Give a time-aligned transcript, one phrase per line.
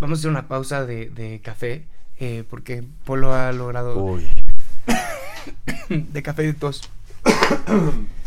[0.00, 1.84] vamos a hacer una pausa de, de café,
[2.18, 4.02] eh, porque Polo ha logrado...
[4.02, 4.26] Uy.
[5.88, 6.90] de café de tos.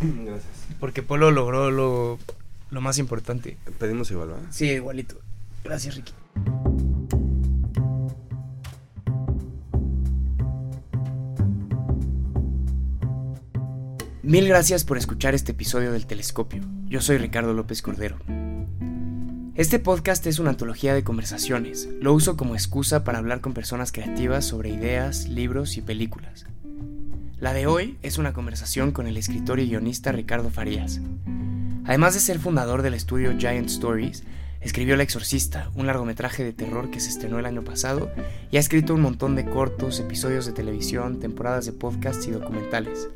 [0.02, 0.46] Gracias.
[0.80, 2.20] Porque Polo logró lo,
[2.70, 3.58] lo más importante.
[3.80, 4.44] Pedimos igual, ¿verdad?
[4.52, 5.16] Sí, igualito.
[5.64, 6.14] Gracias, Ricky.
[14.22, 16.64] Mil gracias por escuchar este episodio del Telescopio.
[16.86, 18.18] Yo soy Ricardo López Cordero.
[19.56, 21.88] Este podcast es una antología de conversaciones.
[22.02, 26.48] Lo uso como excusa para hablar con personas creativas sobre ideas, libros y películas.
[27.38, 31.02] La de hoy es una conversación con el escritor y guionista Ricardo Farías.
[31.86, 34.24] Además de ser fundador del estudio Giant Stories,
[34.60, 38.12] escribió El Exorcista, un largometraje de terror que se estrenó el año pasado,
[38.50, 43.08] y ha escrito un montón de cortos, episodios de televisión, temporadas de podcasts y documentales.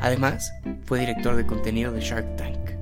[0.00, 0.50] Además,
[0.86, 2.77] fue director de contenido de Shark Tank.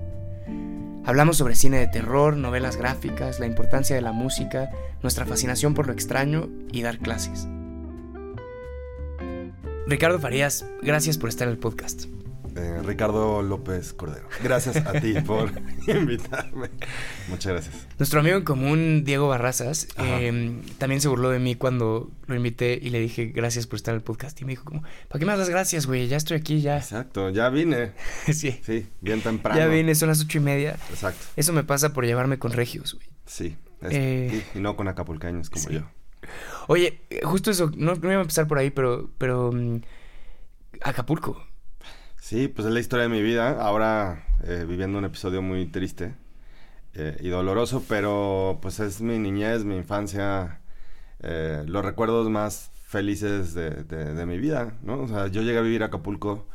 [1.07, 4.71] Hablamos sobre cine de terror, novelas gráficas, la importancia de la música,
[5.03, 7.47] nuestra fascinación por lo extraño y dar clases.
[9.87, 12.07] Ricardo Farías, gracias por estar en el podcast.
[12.57, 14.27] Eh, Ricardo López Cordero.
[14.43, 15.51] Gracias a ti por
[15.87, 16.71] invitarme.
[17.29, 17.87] Muchas gracias.
[17.99, 22.79] Nuestro amigo en común, Diego Barrazas, eh, también se burló de mí cuando lo invité
[22.81, 24.41] y le dije gracias por estar en el podcast.
[24.41, 26.09] Y me dijo como, ¿para qué me das gracias, güey?
[26.09, 26.79] Ya estoy aquí, ya.
[26.79, 27.93] Exacto, ya vine.
[28.33, 28.59] sí.
[28.65, 29.59] Sí, bien temprano.
[29.61, 30.77] Ya vine, son las ocho y media.
[30.91, 33.07] Exacto, Eso me pasa por llevarme con regios, güey.
[33.27, 33.57] sí.
[33.83, 35.75] es- Eh, y, y no con acapulcaños como sí.
[35.75, 35.83] yo.
[36.69, 39.81] Oye, justo eso, no, no iba a empezar por ahí, pero, pero mm,
[40.83, 41.43] Acapulco.
[42.27, 43.63] Sí, pues es la historia de mi vida.
[43.63, 46.17] Ahora eh, viviendo un episodio muy triste
[46.95, 50.61] eh, y doloroso, pero pues es mi niñez, mi infancia,
[51.21, 55.03] eh, los recuerdos más felices de, mi vida, ¿no?
[55.03, 56.49] O sea, yo llegué a vivir a Acapulco,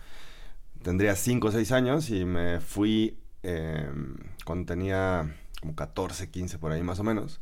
[0.83, 3.89] tendría 5 o 6 años y me fui eh,
[4.43, 7.39] cuando tenía como 14, 15 por ahí más o menos.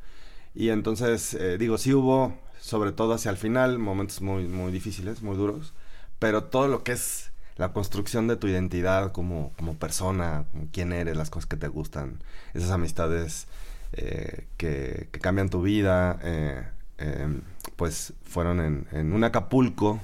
[0.53, 5.35] Y entonces, digo, sí hubo, sobre todo hacia el final, momentos muy, muy difíciles, muy
[5.35, 5.73] duros,
[6.19, 11.17] pero todo lo que es la construcción de tu identidad como, como persona, quién eres,
[11.17, 13.47] las cosas que te gustan, esas amistades
[13.91, 16.63] eh, que, cambian tu vida, eh,
[16.99, 17.27] eh,
[17.75, 19.99] pues fueron en, un Acapulco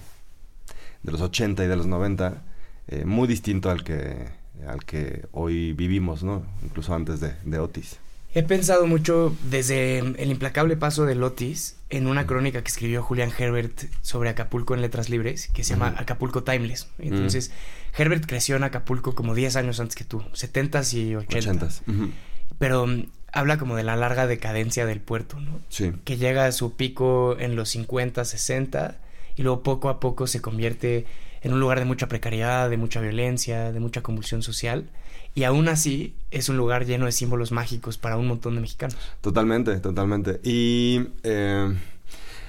[1.01, 2.43] de los 80 y de los 90,
[2.89, 4.27] eh, muy distinto al que,
[4.67, 6.45] al que hoy vivimos, ¿no?
[6.61, 7.99] Incluso antes de Otis.
[8.35, 13.31] He pensado mucho desde el implacable paso de Lotis en una crónica que escribió Julian
[13.35, 15.95] Herbert sobre Acapulco en Letras Libres, que se llama.
[15.97, 16.89] Acapulco Timeless.
[16.99, 17.51] Entonces,
[17.97, 21.45] Herbert creció en Acapulco como 10 años antes que tú, 70s y 80s.
[21.45, 21.81] 80s.
[21.87, 22.11] Ujú.
[22.59, 25.61] Pero mm, habla como de la larga decadencia del puerto, ¿no?
[25.69, 25.93] Sí.
[26.03, 28.97] Que llega a su pico en los 50, 60
[29.37, 31.05] y luego poco a poco se convierte
[31.41, 34.89] en un lugar de mucha precariedad, de mucha violencia, de mucha convulsión social.
[35.35, 38.97] Y aún así es un lugar lleno de símbolos mágicos para un montón de mexicanos.
[39.19, 40.39] Totalmente, totalmente.
[40.43, 41.75] Y eh,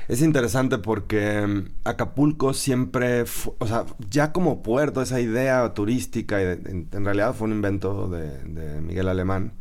[0.08, 3.24] es interesante porque mm, Acapulco siempre,
[3.58, 8.38] o sea, ya como puerto, esa idea turística, en, en realidad fue un invento de,
[8.44, 9.52] de Miguel Alemán,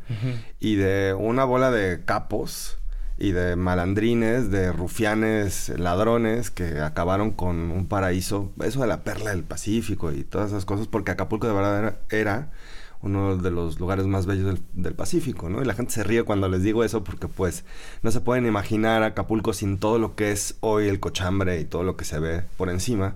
[0.60, 2.78] y de una bola de capos
[3.18, 9.32] y de malandrines, de rufianes, ladrones que acabaron con un paraíso, eso de la perla
[9.32, 12.52] del Pacífico y todas esas cosas, porque Acapulco de verdad era, era
[13.02, 15.62] uno de los lugares más bellos del, Pacífico, ¿no?
[15.62, 17.66] Y la gente se ríe cuando les digo eso porque pues
[18.02, 21.84] no se pueden imaginar Acapulco sin todo lo que es hoy el cochambre y todo
[21.84, 23.16] lo que se ve por encima.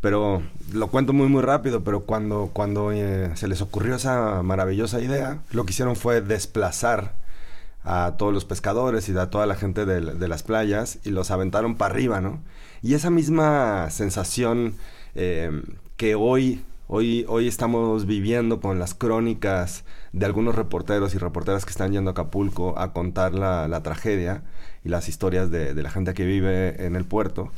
[0.00, 0.42] Pero
[0.72, 5.40] lo cuento muy muy rápido, pero cuando, cuando eh, se les ocurrió esa maravillosa idea,
[5.50, 7.16] lo que hicieron fue desplazar
[7.82, 11.30] a todos los pescadores y a toda la gente de, de las playas y los
[11.30, 12.40] aventaron para arriba, ¿no?
[12.82, 14.74] Y esa misma sensación
[15.16, 15.50] eh,
[15.96, 21.70] que hoy, hoy, hoy estamos viviendo con las crónicas de algunos reporteros y reporteras que
[21.70, 24.42] están yendo a Acapulco a contar la, la tragedia
[24.84, 27.50] y las historias de, de la gente que vive en el puerto,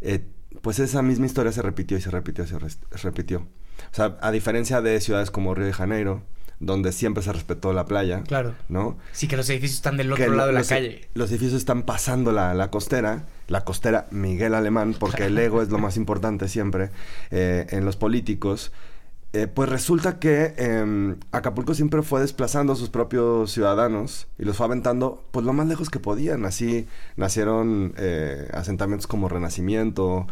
[0.00, 0.24] eh,
[0.62, 2.58] pues esa misma historia se repitió y se repitió y se
[3.02, 3.40] repitió.
[3.92, 6.22] O sea, a diferencia de ciudades como Río de Janeiro,
[6.60, 8.54] donde siempre se respetó la playa, Claro.
[8.68, 8.98] ¿no?
[9.12, 11.08] Sí, que los edificios están del que otro lado de la los, calle.
[11.14, 15.70] Los edificios están pasando la, la costera, la costera Miguel Alemán, porque el ego es
[15.70, 16.90] lo más importante siempre
[17.30, 18.72] eh, en los políticos.
[19.34, 24.56] Eh, pues resulta que eh, Acapulco siempre fue desplazando a sus propios ciudadanos y los
[24.56, 26.46] fue aventando pues lo más lejos que podían.
[26.46, 30.26] Así nacieron eh, asentamientos como Renacimiento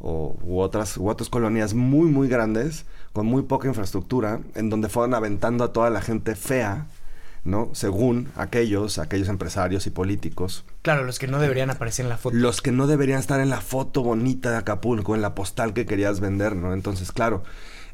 [0.00, 2.84] o, u, otras, u otras colonias muy muy grandes
[3.14, 6.86] con muy poca infraestructura en donde fueron aventando a toda la gente fea,
[7.44, 7.70] ¿no?
[7.72, 12.36] Según aquellos, aquellos empresarios y políticos Claro, los que no deberían aparecer en la foto.
[12.36, 15.86] los que no deberían estar en la foto bonita de Acapulco, en la postal que
[15.86, 16.72] querías vender, ¿no?
[16.72, 17.42] Entonces, claro,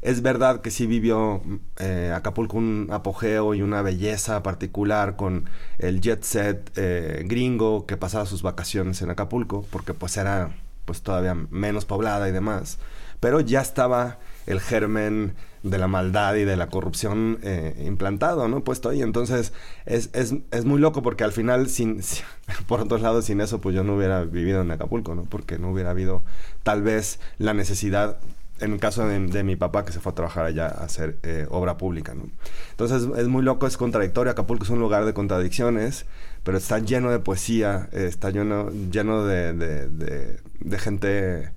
[0.01, 1.41] es verdad que sí vivió
[1.77, 7.97] eh, Acapulco un apogeo y una belleza particular con el jet set eh, gringo que
[7.97, 10.51] pasaba sus vacaciones en Acapulco, porque pues era
[10.85, 12.79] pues todavía menos poblada y demás.
[13.19, 14.19] Pero ya estaba
[14.49, 18.63] el germen de la maldad y de la corrupción eh, implantado, ¿no?
[18.63, 19.01] Puesto ahí.
[19.01, 19.53] Entonces,
[19.85, 22.01] es, es, es, muy loco porque al final, sin,
[22.67, 25.23] por otro lado, sin eso, pues yo no hubiera vivido en Acapulco, ¿no?
[25.23, 26.23] Porque no hubiera habido
[26.63, 28.19] tal vez la necesidad
[28.61, 31.47] en el caso de, mi papá que se fue a trabajar allá a hacer eh,
[31.49, 32.23] obra pública, ¿no?
[32.71, 34.31] Entonces es muy loco, es contradictorio.
[34.31, 36.05] Acapulco es un lugar de contradicciones,
[36.43, 41.51] pero está lleno de poesía, eh, está lleno, lleno de, de, gente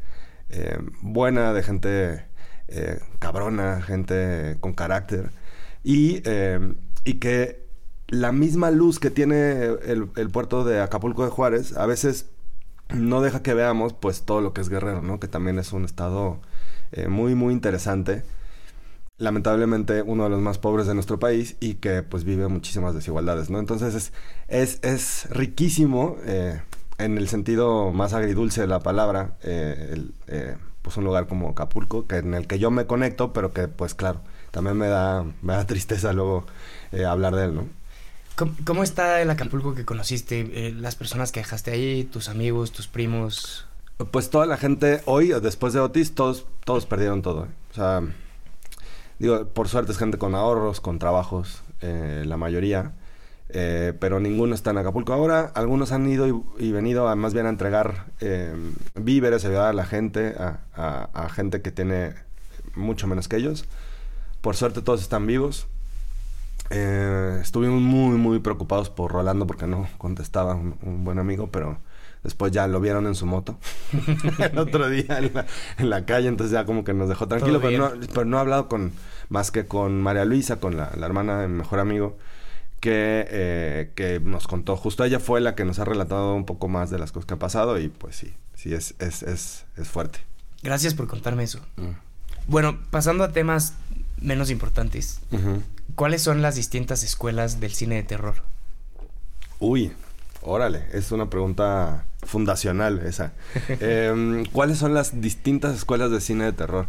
[0.50, 2.25] eh, buena, de gente
[3.19, 5.31] cabrona, gente con carácter.
[5.85, 6.23] Y,
[7.05, 7.67] y que
[8.09, 12.27] la misma luz que tiene el, el puerto de Acapulco de Juárez, a veces
[12.95, 15.19] no deja que veamos pues todo lo que es Guerrero, ¿no?
[15.19, 16.41] Que también es un estado
[16.93, 18.23] eh, muy, muy interesante.
[19.19, 23.51] Lamentablemente uno de los más pobres de nuestro país y que pues vive muchísimas desigualdades,
[23.51, 23.59] ¿no?
[23.59, 24.13] Entonces es,
[24.49, 26.61] es, es riquísimo eh,
[26.99, 29.97] en el sentido más agridulce de la palabra, eh,
[30.82, 33.94] pues un lugar como Acapulco, que en el que yo me conecto, pero que pues
[33.94, 34.20] claro,
[34.50, 36.44] también me da, me da tristeza luego
[37.06, 37.82] hablar de él, ¿no?
[38.64, 40.73] ¿Cómo, está el Acapulco que conociste?
[40.73, 43.67] las personas que dejaste ahí, tus amigos, tus primos.
[44.11, 47.44] Pues toda la gente, hoy, después de Otis, todos, todos perdieron todo.
[47.44, 47.49] ¿eh?
[47.70, 48.02] O sea,
[49.19, 52.93] digo, por suerte es gente con ahorros, con trabajos, eh, la mayoría.
[53.55, 55.53] Eh, pero ninguno está en Acapulco ahora.
[55.55, 58.07] Algunos han ido y, venido a, más bien a entregar
[58.95, 62.15] víveres, ayudar a la gente, a, gente que tiene
[62.75, 63.67] mucho menos que ellos.
[64.41, 65.67] Por suerte todos están vivos.
[66.71, 71.79] estuvimos muy, muy preocupados por Rolando porque no contestaba un buen amigo, pero
[72.23, 73.59] Después ya lo vieron en su moto
[74.39, 75.19] el otro día
[75.79, 78.41] en la, calle, entonces ya como que nos dejó tranquilo, pero no, pero no, he
[78.41, 78.93] hablado con
[79.29, 82.17] más que con María Luisa, con la, hermana de mi mejor amigo,
[82.82, 84.76] que, eh, que nos contó.
[84.76, 87.34] Justo ella fue la que nos ha relatado un poco más de las cosas que
[87.34, 90.19] ha pasado y pues sí, sí, es, es, es, es fuerte.
[90.64, 91.61] Gracias por contarme eso.
[91.76, 91.90] Mm.
[92.49, 93.75] Bueno, pasando a temas
[94.20, 95.20] menos importantes,
[95.94, 98.34] ¿cuáles son las distintas escuelas del cine de terror?
[99.61, 99.93] Uy,
[100.40, 103.32] órale, es una pregunta fundacional esa.
[103.69, 106.88] Em, ¿Cuáles son las distintas escuelas de cine de terror?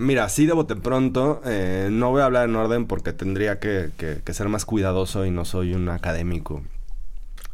[0.00, 3.90] Mira, así de bote pronto, eh, no voy a hablar en orden porque tendría que,
[4.32, 6.62] ser más cuidadoso y no soy un académico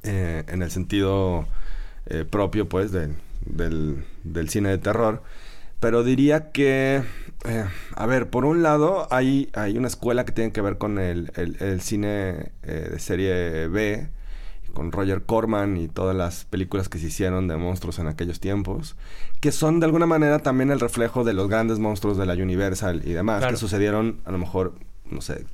[0.05, 1.49] eh, en el sentido
[2.07, 3.17] eh, propio, pues, del,
[4.49, 5.25] cine de terror.
[5.81, 7.03] Pero diría que,
[7.97, 11.33] a ver, por un lado hay, hay una escuela que tiene que ver con el,
[11.35, 14.07] el cine de serie B,
[14.77, 18.95] con Roger Corman y todas las películas que se hicieron de monstruos en aquellos tiempos,
[19.41, 23.01] que son de alguna manera también el reflejo de los grandes monstruos de la Universal
[23.07, 24.75] y demás, que sucedieron a lo mejor,
[25.11, 25.47] no sé,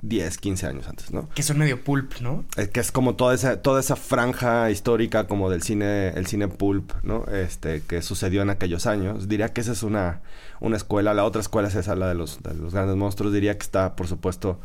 [0.00, 1.28] 10, 15 años antes, ¿no?
[1.34, 2.46] Que son medio pulp, ¿no?
[2.56, 6.48] Es que es como toda esa, toda esa franja histórica como del cine, el cine
[6.48, 7.26] pulp, ¿no?
[7.26, 9.28] Este, que sucedió en aquellos años.
[9.28, 10.22] Diría que esa es una,
[10.60, 11.12] una escuela.
[11.12, 13.30] La otra escuela es esa, la de los, de los grandes monstruos.
[13.30, 14.58] Diría que está, por supuesto,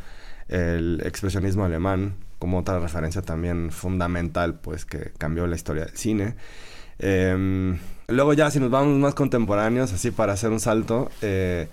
[0.48, 6.36] el expresionismo alemán, como otra referencia también fundamental, pues que cambió la historia del cine.
[6.98, 7.78] Em,
[8.08, 11.68] luego ya si nos vamos más contemporáneos, así para hacer un salto, eh,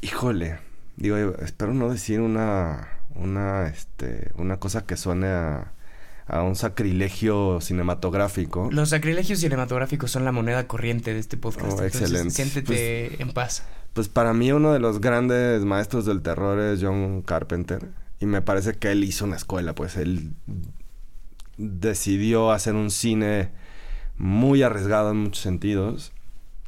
[0.00, 0.58] híjole,
[0.96, 5.72] digo, espero no decir una, una, este, una cosa que suene a,
[6.26, 8.68] a un sacrilegio cinematográfico.
[8.72, 11.78] Los sacrilegios cinematográficos son la moneda corriente de este podcast.
[11.78, 12.30] Oh, excelente.
[12.30, 13.64] Siéntete pues, en paz.
[13.92, 17.88] Pues para mí uno de los grandes maestros del terror es John Carpenter.
[18.20, 20.34] Y me parece que él hizo una escuela, pues él
[21.56, 23.50] decidió hacer un cine
[24.18, 26.12] muy arriesgado en muchos sentidos.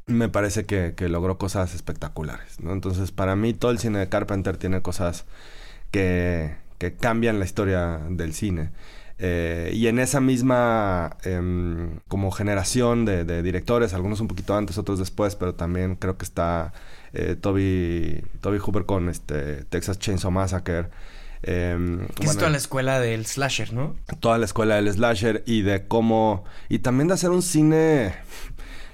[0.07, 2.73] Me parece que, logró cosas espectaculares, ¿no?
[2.73, 5.27] Entonces, para mí todo el cine de Carpenter tiene cosas
[5.91, 6.57] que,
[7.01, 8.71] cambian la historia del cine.
[9.19, 14.99] Eh, y en esa misma em, como generación de, directores, algunos un poquito antes, otros
[14.99, 16.73] después, pero también creo que está
[17.13, 20.89] eh, Toby, Toby Hooper con este Texas Chainsaw Massacre.
[21.43, 23.97] Eh, es toda la escuela del slasher, ¿no?
[24.21, 26.45] Toda la escuela del slasher y de cómo...
[26.69, 28.15] Y también de hacer un cine...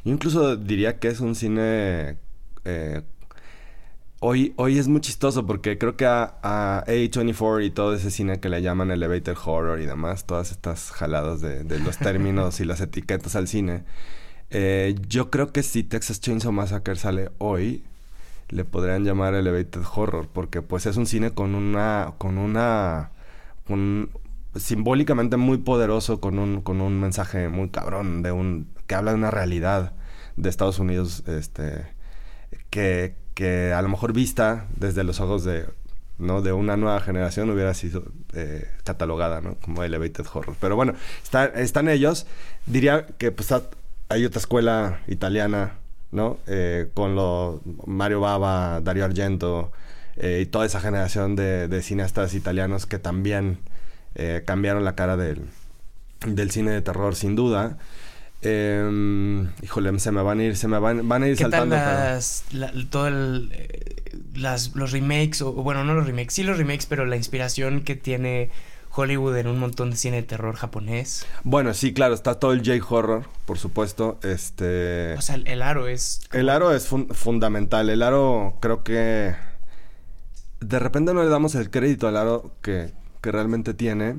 [0.04, 2.18] Yo incluso diría que es un cine...
[2.64, 3.02] Eh,
[4.20, 8.40] hoy, hoy es muy chistoso porque creo que a, a, A24 y todo ese cine
[8.40, 12.80] que le llaman elevator horror y demás, todas estas jaladas de, los términos y las
[12.80, 13.84] etiquetas al cine,
[14.50, 17.84] eh, yo creo que si Texas Chainsaw Massacre sale hoy,
[18.48, 23.10] le podrían llamar elevated horror porque pues es un cine con una con una
[24.56, 29.18] simbólicamente muy poderoso con un con un mensaje muy cabrón de un que habla de
[29.18, 29.92] una realidad
[30.36, 31.98] de Estados Unidos este
[32.70, 35.66] que, que a lo mejor vista desde los ojos de,
[36.18, 36.42] ¿no?
[36.42, 40.56] de una nueva generación hubiera sido eh, catalogada como elevated horror.
[40.60, 42.26] Pero bueno, está, están ellos.
[42.66, 43.52] Diría que pues,
[44.08, 45.74] hay otra escuela italiana,
[46.12, 46.38] ¿no?
[46.46, 49.72] Eh, con lo Mario Bava, Dario Argento
[50.16, 53.58] eh, y toda esa generación de, de cineastas italianos que también
[54.46, 55.42] cambiaron la cara del,
[56.26, 57.78] del cine de terror, sin duda.
[58.40, 61.74] Eh, híjole, se me van a ir, se me van, van a ir ¿Qué saltando.
[61.74, 62.44] Tal las,
[62.90, 63.96] todo el, eh,
[64.34, 67.96] las, los remakes, o bueno, no los remakes, sí los remakes, pero la inspiración que
[67.96, 68.50] tiene
[68.94, 71.26] Hollywood en un montón de cine de terror japonés.
[71.44, 74.18] Bueno, sí, claro, está todo el J-horror, por supuesto.
[74.22, 75.14] Este.
[75.14, 76.20] O sea, el, aro es.
[76.32, 77.90] El aro es fundamental.
[77.90, 79.34] El aro, creo que.
[80.60, 84.16] De repente no le damos el crédito al aro que, que realmente tiene.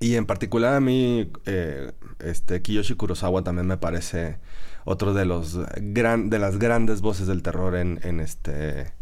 [0.00, 4.38] Y en particular a mí, eh, este, Kiyoshi Kurosawa también me parece
[4.84, 8.92] otro de los gran, de las grandes voces del terror en, en este,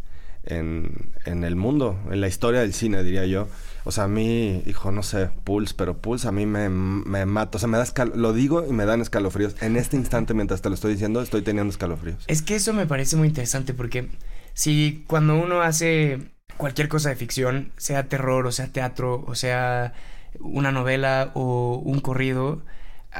[0.45, 3.47] en, en, el mundo, en la historia del cine, diría yo.
[3.85, 7.57] O sea, a mí, hijo, no sé, Pulse, pero Pulse a mí me, me mata.
[7.57, 7.85] O sea, me da
[8.15, 9.55] lo digo y me dan escalofríos.
[9.61, 12.23] En este instante, mientras te lo estoy diciendo, estoy teniendo escalofríos.
[12.27, 14.09] Es que eso me parece muy interesante porque
[14.53, 19.93] si cuando uno hace cualquier cosa de ficción, sea terror o sea teatro o sea
[20.39, 22.63] una novela o un corrido,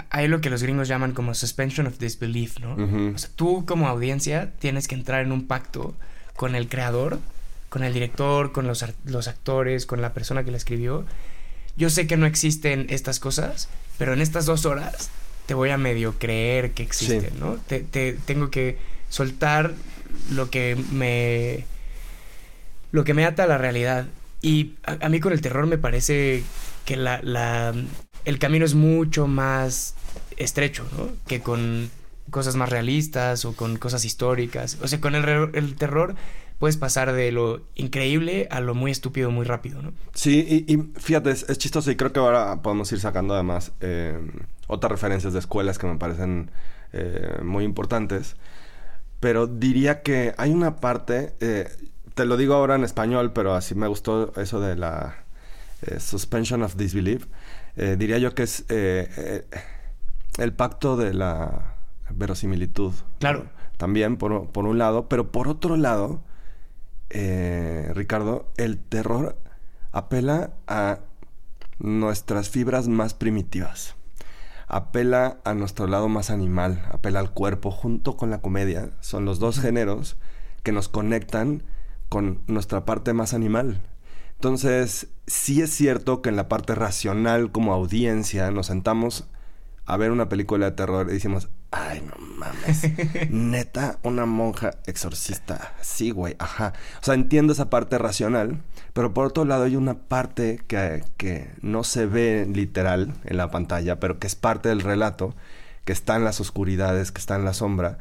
[0.10, 2.74] hay lo que los gringos llaman como suspension of disbelief, ¿no?
[3.14, 5.96] O sea, tú como audiencia tienes que entrar en un pacto
[6.36, 7.20] con el creador,
[7.70, 11.06] con el director, con los, los actores, con la persona que la escribió.
[11.76, 15.10] Yo sé que no existen estas cosas, pero en estas dos horas
[15.46, 17.56] te voy a medio creer que existen, ¿no?
[17.68, 18.78] Te, te, tengo que
[19.10, 19.74] soltar
[20.32, 21.66] lo que me
[22.92, 24.06] lo que me ata a la realidad.
[24.42, 26.44] Y a, a mí con el terror me parece
[26.86, 27.74] que la, la,
[28.26, 29.96] el camino es mucho más
[30.38, 31.10] estrecho, ¿no?
[31.28, 31.90] Que con
[32.30, 34.78] cosas más realistas o con cosas históricas.
[34.82, 36.16] O sea, con el, el terror
[36.64, 39.92] puedes pasar de lo increíble a lo muy estúpido muy rápido, ¿no?
[40.14, 44.18] Sí, y, fíjate, es, chistoso y creo que ahora podemos ir sacando además eh,
[44.68, 46.52] otras referencias de escuelas que me parecen
[46.94, 48.38] eh, muy importantes.
[49.20, 51.70] Pero diría que hay una parte, eh,
[52.14, 55.18] te lo digo ahora en español, pero así me gustó eso de la
[55.82, 57.26] eh, suspension of Disbelief,
[57.76, 61.73] diría yo que es el pacto de la
[62.12, 62.94] verosimilitud.
[63.20, 63.50] Claro.
[63.78, 66.24] También, por, por un lado, pero por otro lado,
[67.10, 69.38] Ricardo, el terror
[69.92, 71.00] apela a
[71.80, 73.96] nuestras fibras más primitivas.
[74.68, 78.90] Apela a nuestro lado más animal, apela al cuerpo junto con la comedia.
[79.02, 80.18] Son los dos géneros
[80.64, 81.64] que nos conectan
[82.10, 83.82] con nuestra parte más animal.
[84.36, 89.28] Entonces, sí es cierto que en la parte racional como audiencia nos sentamos
[89.86, 92.88] a ver una película de terror y decimos, ay, no mames,
[93.30, 95.74] neta, una monja exorcista.
[95.82, 96.74] Sí, güey, ajá.
[97.02, 98.62] O sea, entiendo esa parte racional,
[98.94, 103.50] pero por otro lado hay una parte que, que no se ve literal en la
[103.50, 105.36] pantalla, pero que es parte del relato,
[105.84, 107.98] que está en las oscuridades, que está en la sombra,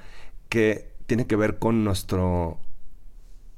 [0.49, 2.59] que tiene que ver con nuestro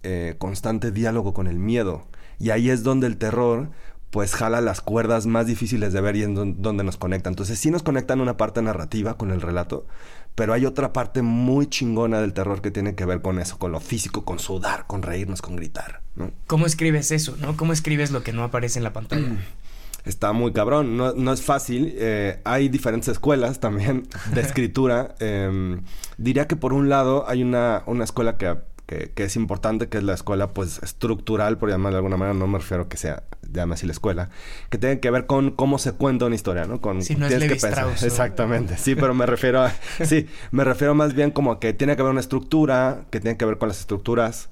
[0.04, 2.06] eh, constante diálogo con el miedo
[2.38, 3.70] y ahí es donde el terror
[4.14, 7.28] pues jala las cuerdas más difíciles de ver y en donde nos conecta.
[7.28, 9.88] Entonces sí nos conectan una parte narrativa con el relato,
[10.36, 13.72] pero hay otra parte muy chingona del terror que tiene que ver con eso, con
[13.72, 16.30] lo físico, con sudar, con reírnos, con gritar, ¿no?
[16.46, 17.56] ¿Cómo escribes eso, no?
[17.56, 19.26] ¿Cómo escribes lo que no aparece en la pantalla?
[20.04, 21.92] Está muy cabrón, no, es fácil.
[21.96, 25.16] Eh, hay diferentes escuelas también de escritura.
[25.18, 25.82] Em,
[26.18, 28.54] diría que por un lado hay una, una escuela que
[28.86, 32.46] que, es importante, que es la escuela pues estructural, por llamarlo de alguna manera, no
[32.46, 34.30] me refiero a que sea, llame así la escuela,
[34.68, 36.80] que tiene que ver con cómo se cuenta una historia, ¿no?
[36.80, 37.88] Con, si no es que pensar.
[38.02, 39.72] Exactamente, sí, pero me refiero a,
[40.04, 43.36] sí, me refiero más bien como a que tiene que haber una estructura, que tiene
[43.36, 44.50] que ver con las estructuras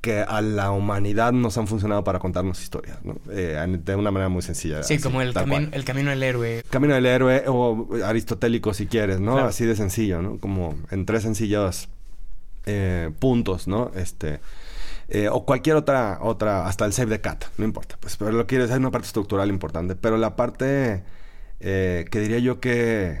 [0.00, 3.16] que a la humanidad nos han funcionado para contarnos historias, ¿no?
[3.30, 4.82] Eh, de una manera muy sencilla.
[4.82, 5.32] Sí, como el,
[5.72, 6.64] el camino del héroe.
[6.70, 9.38] Camino del héroe o aristotélico si quieres, ¿no?
[9.38, 10.38] Así de sencillo, ¿no?
[10.38, 11.88] Como en tres sencillos
[12.66, 13.90] eh, puntos, ¿no?
[13.94, 14.40] Este.
[15.08, 17.98] Eh, o cualquier otra, otra, hasta el save the cat, no importa.
[18.00, 19.94] Pues, pero lo quieres, hay una parte estructural importante.
[19.94, 21.02] Pero la parte
[21.60, 23.20] eh, que diría yo que,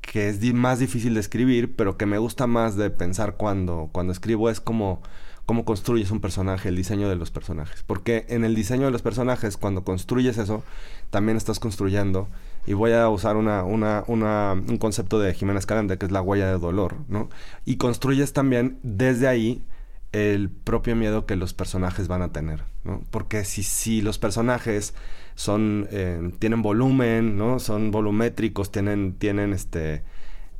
[0.00, 4.12] que es más difícil de escribir, pero que me gusta más de pensar cuando, cuando
[4.12, 5.02] escribo es como
[5.46, 7.82] cómo construyes un personaje, el diseño de los personajes.
[7.82, 10.62] Porque en el diseño de los personajes, cuando construyes eso,
[11.10, 12.28] también estás construyendo
[12.66, 16.22] y voy a usar una, una, una, un concepto de Jiménez Escalante, que es la
[16.22, 17.28] huella de dolor, ¿no?
[17.64, 19.64] Y construyes también desde ahí
[20.12, 23.02] el propio miedo que los personajes van a tener, ¿no?
[23.10, 24.94] Porque si, si los personajes
[25.34, 27.58] son, eh, tienen volumen, ¿no?
[27.58, 30.04] Son volumétricos, tienen, tienen este...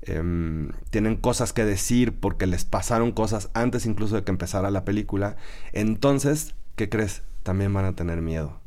[0.03, 4.85] em, tienen cosas que decir porque les pasaron cosas antes incluso de que empezara la
[4.85, 5.37] película,
[5.73, 7.23] entonces, ¿qué crees?
[7.43, 8.61] También van a tener miedo.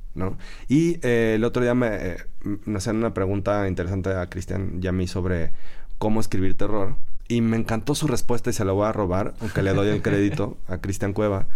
[0.68, 2.18] Y eh, el otro día me, eh,
[2.66, 5.52] me hacían una pregunta interesante a Cristian y a mí sobre
[5.98, 6.96] cómo escribir terror.
[7.28, 10.02] Y me encantó su respuesta y se la voy a robar, aunque le doy el
[10.02, 11.48] crédito a Cristian Cueva.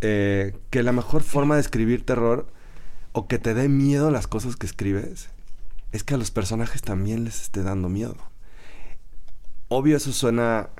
[0.00, 2.46] Eh, que la mejor forma de escribir terror
[3.12, 5.28] o que te dé miedo las cosas que escribes
[5.90, 8.16] es que a los personajes también les esté dando miedo.
[9.68, 10.70] Obvio, eso suena.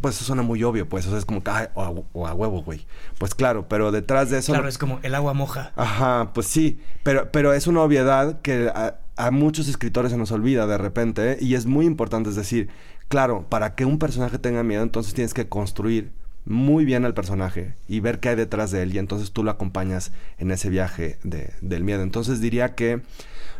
[0.00, 1.06] Pues eso suena muy obvio, pues.
[1.06, 1.50] O es como que.
[1.74, 2.86] o, a, huevo, güey.
[3.18, 4.52] Pues claro, pero detrás de eso.
[4.52, 5.72] Claro, es como el agua moja.
[5.76, 6.78] Ajá, pues sí.
[7.02, 11.32] Pero, pero es una obviedad que a, muchos escritores se nos olvida de repente.
[11.32, 11.38] ¿eh?
[11.40, 12.28] Y es muy importante.
[12.28, 12.68] Es decir,
[13.08, 16.12] claro, para que un personaje tenga miedo, entonces tienes que construir
[16.44, 19.50] muy bien al personaje y ver qué hay detrás de él y entonces tú lo
[19.50, 22.02] acompañas en ese viaje de, del miedo.
[22.02, 23.02] Entonces diría que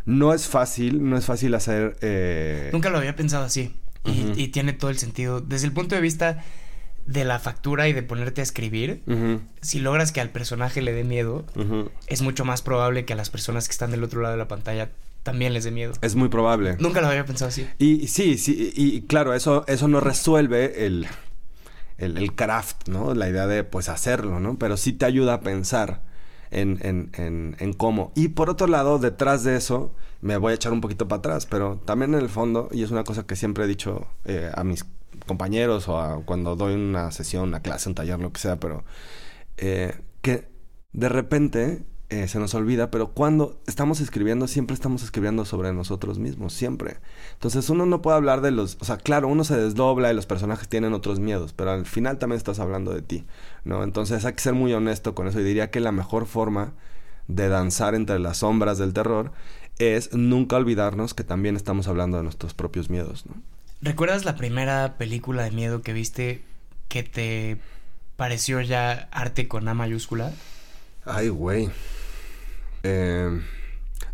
[0.04, 1.96] no es fácil, no es fácil hacer...
[2.00, 2.70] Eh...
[2.72, 3.74] Nunca lo había pensado así
[4.06, 5.40] y, tiene todo el sentido.
[5.40, 6.44] Desde el punto de vista
[7.06, 9.02] de la factura y de ponerte a escribir,
[9.60, 11.44] si logras que al personaje le dé miedo,
[12.06, 14.48] es mucho más probable que a las personas que están del otro lado de la
[14.48, 14.90] pantalla
[15.22, 15.92] también les dé miedo.
[16.02, 16.76] Es muy probable.
[16.78, 17.66] Nunca lo había pensado así.
[17.78, 21.08] Y sí, sí, y claro, eso, eso no resuelve el
[21.98, 23.14] el, craft, ¿no?
[23.14, 24.58] La idea de, pues, hacerlo, ¿no?
[24.58, 26.02] Pero sí te ayuda a pensar
[26.50, 28.12] en, en, en, en, cómo.
[28.14, 31.46] Y por otro lado, detrás de eso, me voy a echar un poquito para atrás,
[31.46, 34.64] pero también en el fondo, y es una cosa que siempre he dicho eh, a
[34.64, 34.84] mis
[35.26, 38.84] compañeros o a, cuando doy una sesión, una clase, un taller, lo que sea, pero
[39.56, 40.48] eh, que
[40.92, 46.20] de repente eh, se nos olvida, pero cuando estamos escribiendo, siempre estamos escribiendo sobre nosotros
[46.20, 46.98] mismos, siempre.
[47.32, 50.26] Entonces uno no puede hablar de los, o sea, claro, uno se desdobla y los
[50.26, 53.24] personajes tienen otros miedos, pero al final también estás hablando de ti,
[53.64, 53.82] ¿no?
[53.82, 56.74] Entonces hay que ser muy honesto con eso y diría que la mejor forma
[57.26, 59.32] de danzar entre las sombras del terror
[59.78, 63.34] es nunca olvidarnos que también estamos hablando de nuestros propios miedos, ¿no?
[63.82, 66.42] ¿Recuerdas la primera película de miedo que viste
[66.88, 67.58] que te
[68.16, 70.32] pareció ya arte con A mayúscula?
[71.04, 71.68] Ay, güey.
[72.86, 73.40] Eh,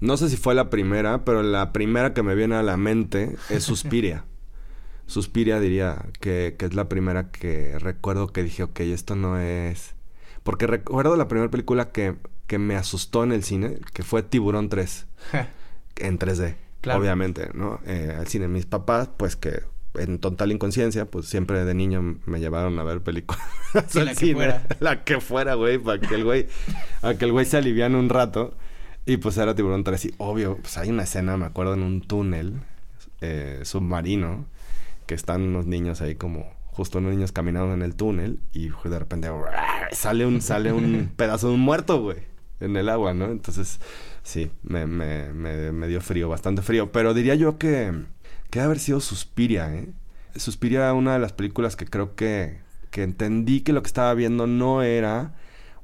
[0.00, 3.36] no sé si fue la primera, pero la primera que me viene a la mente
[3.50, 4.24] es Suspiria.
[5.06, 9.94] Suspiria diría que, es la primera que recuerdo que dije, ok, esto no es...
[10.42, 14.68] Porque recuerdo la primera película que, que me asustó en el cine, que fue Tiburón
[14.68, 15.06] 3.
[15.96, 16.56] en 3D,
[16.94, 17.80] obviamente, ¿no?
[17.86, 18.48] Eh, al cine.
[18.48, 19.62] Mis papás, pues que
[19.94, 23.46] en total inconsciencia, pues siempre de niño me llevaron a ver películas
[23.94, 24.66] la que fuera.
[24.80, 26.46] La que fuera, güey, para que el güey,
[27.02, 28.54] a que el güey se aliviane un rato.
[29.04, 32.02] Y pues era Tiburón 3 y obvio, pues hay una escena, me acuerdo, en un
[32.02, 32.60] túnel
[33.20, 34.46] eh, submarino,
[35.06, 38.98] que están unos niños ahí como, justo unos niños caminando en el túnel y de
[38.98, 39.28] repente
[39.90, 42.18] sale un, sale un pedazo de un muerto, güey,
[42.60, 43.26] en el agua, ¿no?
[43.26, 43.80] Entonces,
[44.22, 46.92] sí, me, me, me, me dio frío, bastante frío.
[46.92, 47.92] Pero diría yo que
[48.52, 49.88] que haber sido Suspiria, ¿eh?
[50.36, 52.60] Suspiria, una de las películas que creo que,
[52.90, 55.34] que entendí que lo que estaba viendo no era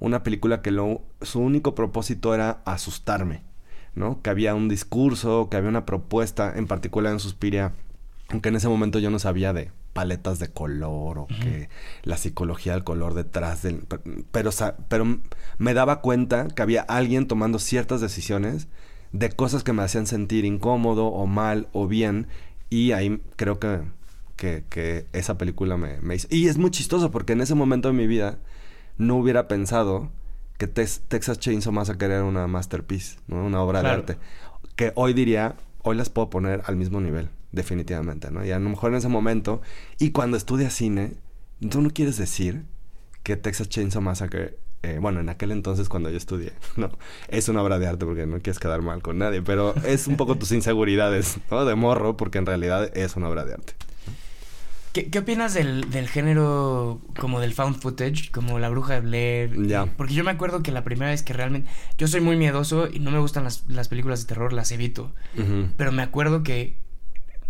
[0.00, 3.42] una película que lo, su único propósito era asustarme,
[3.94, 4.22] ¿no?
[4.22, 7.72] Que había un discurso, que había una propuesta, en particular en Suspiria,
[8.28, 11.68] aunque en ese momento yo no sabía de paletas de color o que
[12.04, 13.84] la psicología del color detrás del...
[14.30, 14.50] Pero,
[14.88, 15.18] pero
[15.58, 18.68] me daba cuenta que había alguien tomando ciertas decisiones
[19.12, 22.28] de cosas que me hacían sentir incómodo o mal o bien
[22.70, 23.80] y ahí creo que,
[24.36, 26.28] que, esa película me, me, hizo.
[26.30, 28.38] Y es muy chistoso porque en ese momento de mi vida
[28.98, 30.10] no hubiera pensado
[30.58, 33.44] que Texas Chainsaw Massacre era una masterpiece, ¿no?
[33.44, 34.18] una obra de arte.
[34.76, 38.44] Que hoy diría, hoy las puedo poner al mismo nivel, definitivamente, ¿no?
[38.44, 39.62] Y a lo mejor en ese momento,
[39.98, 41.14] y cuando estudias cine,
[41.70, 42.64] tú no quieres decir
[43.22, 46.90] que Texas Chainsaw Massacre eh, bueno, en aquel entonces cuando yo estudié, no,
[47.28, 50.16] es una obra de arte porque no quieres quedar mal con nadie, pero es un
[50.16, 51.64] poco tus inseguridades, ¿no?
[51.64, 53.74] De morro, porque en realidad es una obra de arte.
[54.98, 59.86] ¿Qué, qué opinas del, del, género como del found footage, como La Bruja de Blair?
[59.96, 61.70] Porque yo me acuerdo que la primera vez que realmente...
[61.98, 65.12] Yo soy muy miedoso y no me gustan las, las películas de terror, las evito.
[65.76, 66.74] Pero me acuerdo que...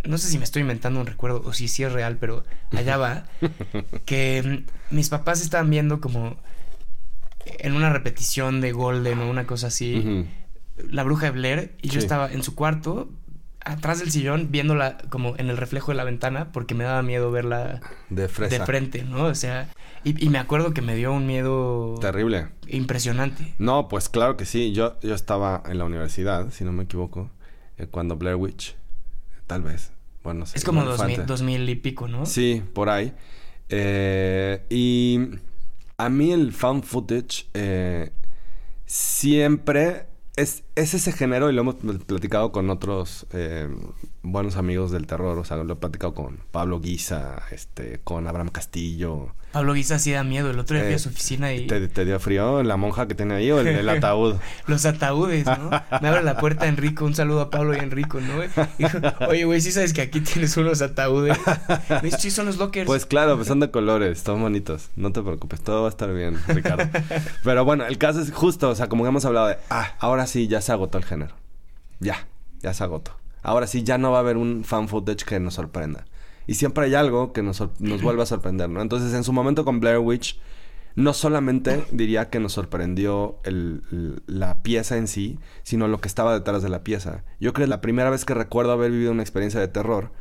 [0.05, 2.45] No sé si me estoy inventando un recuerdo o si sí es real, pero
[2.77, 3.25] allá va.
[4.05, 6.37] que mis papás estaban viendo como
[7.47, 10.27] en una repetición de Golden o una cosa así,
[10.91, 13.09] la bruja de Blair, y yo estaba en su cuarto,
[13.65, 17.31] atrás del sillón, viéndola como en el reflejo de la ventana, porque me daba miedo
[17.31, 19.25] verla de, de frente, ¿no?
[19.25, 19.69] O sea,
[20.05, 21.97] y, me acuerdo que me dio un miedo...
[22.01, 22.49] Terrible.
[22.69, 23.55] Impresionante.
[23.59, 24.73] No, pues claro que sí.
[24.73, 27.31] Yo, yo estaba en la universidad, si no me equivoco,
[27.77, 28.77] eh, cuando Blair Witch,
[29.47, 29.93] tal vez.
[30.23, 32.27] Bueno, Es como dos mil, y pico, ¿no?
[32.27, 33.13] Sí, por ahí.
[33.69, 35.21] Eh, y
[35.97, 38.13] a mí el found footage eh,
[38.87, 43.69] siempre es, es ese género y lo hemos platicado con otros eh,
[44.23, 45.39] buenos amigos del terror.
[45.39, 49.35] O sea, lo he platicado con Pablo Guisa, este, con Abraham Castillo.
[49.53, 50.51] Pablo Guisa sí da miedo.
[50.51, 51.67] El otro día fui a Eh, su oficina y...
[51.67, 54.37] ¿Te, dio frío la monja que tiene ahí o el, el ataúd?
[54.67, 55.71] Los ataúdes, ¿no?
[56.03, 57.07] Me abre la puerta Enrico.
[57.07, 58.43] Un saludo a Pablo y Enrico, ¿no?
[58.77, 61.39] Dijo, Oye, güey, ¿sí sabes que aquí tienes unos ataúdes?
[61.89, 62.87] Me dice, sí, son los lockers.
[62.87, 64.91] Pues claro, pues son de colores, son bonitos.
[64.97, 66.85] No te preocupes, todo va a estar bien, Ricardo.
[67.43, 70.47] Pero bueno, el caso es justo, o sea, como hemos hablado de, ah, ahora sí
[70.47, 71.35] ya se agotó el género.
[71.99, 72.29] Ya,
[72.61, 73.13] ya se agotó.
[73.43, 76.05] Ahora sí ya no va a haber un fan footage que nos sorprenda.
[76.47, 78.83] Y siempre hay algo que nos, nos vuelva a sorprender, ¿no?
[78.83, 80.39] Entonces, en su momento con Blair Witch,
[80.95, 83.39] no solamente diría que nos sorprendió
[84.27, 87.25] la pieza en sí, sino lo que estaba detrás de la pieza.
[87.41, 90.13] Yo creo que la primera vez que recuerdo haber vivido una experiencia de terror,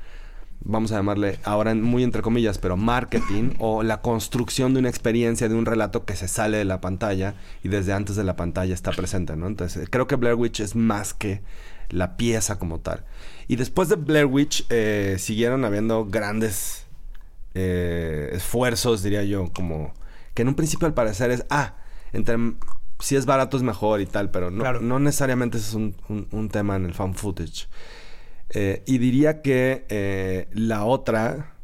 [0.61, 5.47] vamos a llamarle ahora muy entre comillas, pero marketing o la construcción de una experiencia,
[5.49, 8.73] de un relato que se sale de la pantalla y desde antes de la pantalla
[8.73, 9.47] está presente, ¿no?
[9.47, 11.41] Entonces, creo que Blair Witch es más que
[11.89, 13.05] la pieza como tal.
[13.47, 16.85] Y después de Blair Witch eh, siguieron habiendo grandes
[17.53, 19.93] eh, esfuerzos, diría yo, como
[20.33, 21.75] que en un principio al parecer es, ah,
[22.13, 22.35] entre
[22.99, 24.81] si es barato es mejor y tal, pero no, Claro.
[24.81, 27.67] no necesariamente ese es un, un- un tema en el fan footage.
[28.51, 31.55] Eh, y diría que eh, la otra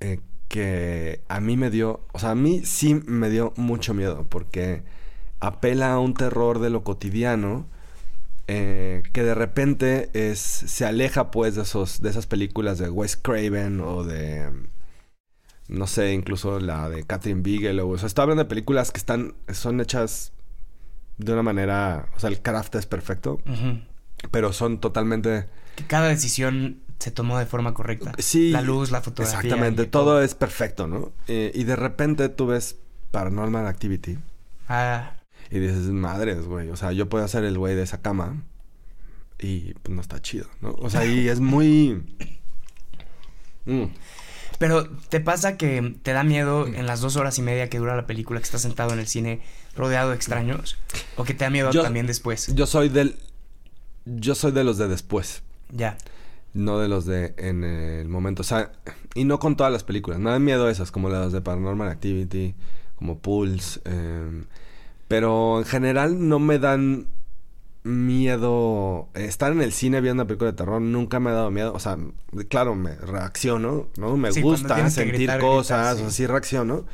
[0.00, 4.26] eh, que a mí me dio, o sea, a mí sí me dio mucho miedo
[4.28, 4.82] porque
[5.40, 7.66] apela a un terror de lo cotidiano
[8.52, 13.16] eh, que de repente es, se aleja pues de, esos, de esas películas de Wes
[13.16, 14.50] Craven o de,
[15.68, 17.88] no sé, incluso la de Catherine Bigelow.
[17.88, 20.32] O sea, estoy hablando de películas que están, son hechas
[21.16, 23.40] de una manera, o sea, el craft es perfecto.
[24.30, 25.46] Pero son totalmente...
[25.76, 28.12] Que cada decisión se tomó de forma correcta.
[28.18, 28.50] Sí.
[28.50, 29.38] La luz, la fotografía.
[29.38, 31.12] Exactamente, todo es perfecto, ¿no?
[31.28, 32.76] Eh, y de repente tú ves
[33.10, 34.18] Paranormal Activity
[34.68, 35.14] Ah,
[35.50, 38.42] y dices, madres, güey, o sea, yo puedo hacer el güey de esa cama
[39.38, 40.76] y pues no está chido, ¿no?
[40.78, 42.04] O sea, y es muy...
[43.64, 43.84] Mm.
[44.58, 47.96] Pero ¿te pasa que te da miedo en las dos horas y media que dura
[47.96, 49.40] la película que estás sentado en el cine
[49.74, 50.76] rodeado de extraños?
[51.16, 52.54] ¿O que te da miedo Yo- también después?
[52.54, 53.16] Yo soy del...
[54.16, 55.96] Yo soy de los de después, Ya.
[56.54, 58.42] no de los de en el momento.
[58.42, 58.72] O sea,
[59.14, 60.18] y no con todas las películas.
[60.20, 62.54] Me dan miedo esas, como las de Paranormal Activity,
[62.96, 63.80] como Pulse.
[63.84, 64.44] eh,
[65.08, 67.06] pero en general no me dan
[67.82, 69.08] miedo.
[69.14, 71.72] Estar en el cine viendo una película de terror nunca me ha dado miedo.
[71.74, 71.98] O sea,
[72.48, 74.16] claro, me reacciono, ¿no?
[74.16, 76.02] Me Sí, gusta sentir gritar, cosas, sí.
[76.02, 76.84] o sea, sí reacciono.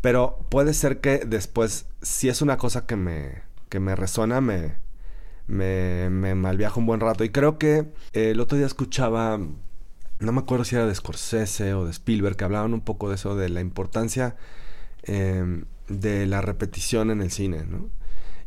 [0.00, 4.74] Pero puede ser que después, si es una cosa que me, que me resuena, me,
[5.46, 7.24] me, me malviajo un buen rato.
[7.24, 11.74] Y creo que eh, el otro día escuchaba, no me acuerdo si era de Scorsese
[11.74, 14.36] o de Spielberg, que hablaban un poco de eso, de la importancia
[15.04, 17.90] eh, de la repetición en el cine, ¿no?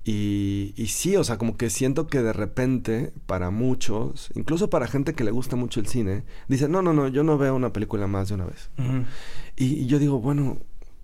[0.04, 4.88] Y, y sí, o sea, como que siento que de repente, para muchos, incluso para
[4.88, 7.74] gente que le gusta mucho el cine, dicen, no, no, no, yo no veo una
[7.74, 8.70] película más de una vez.
[9.58, 10.60] Y yo digo, bueno,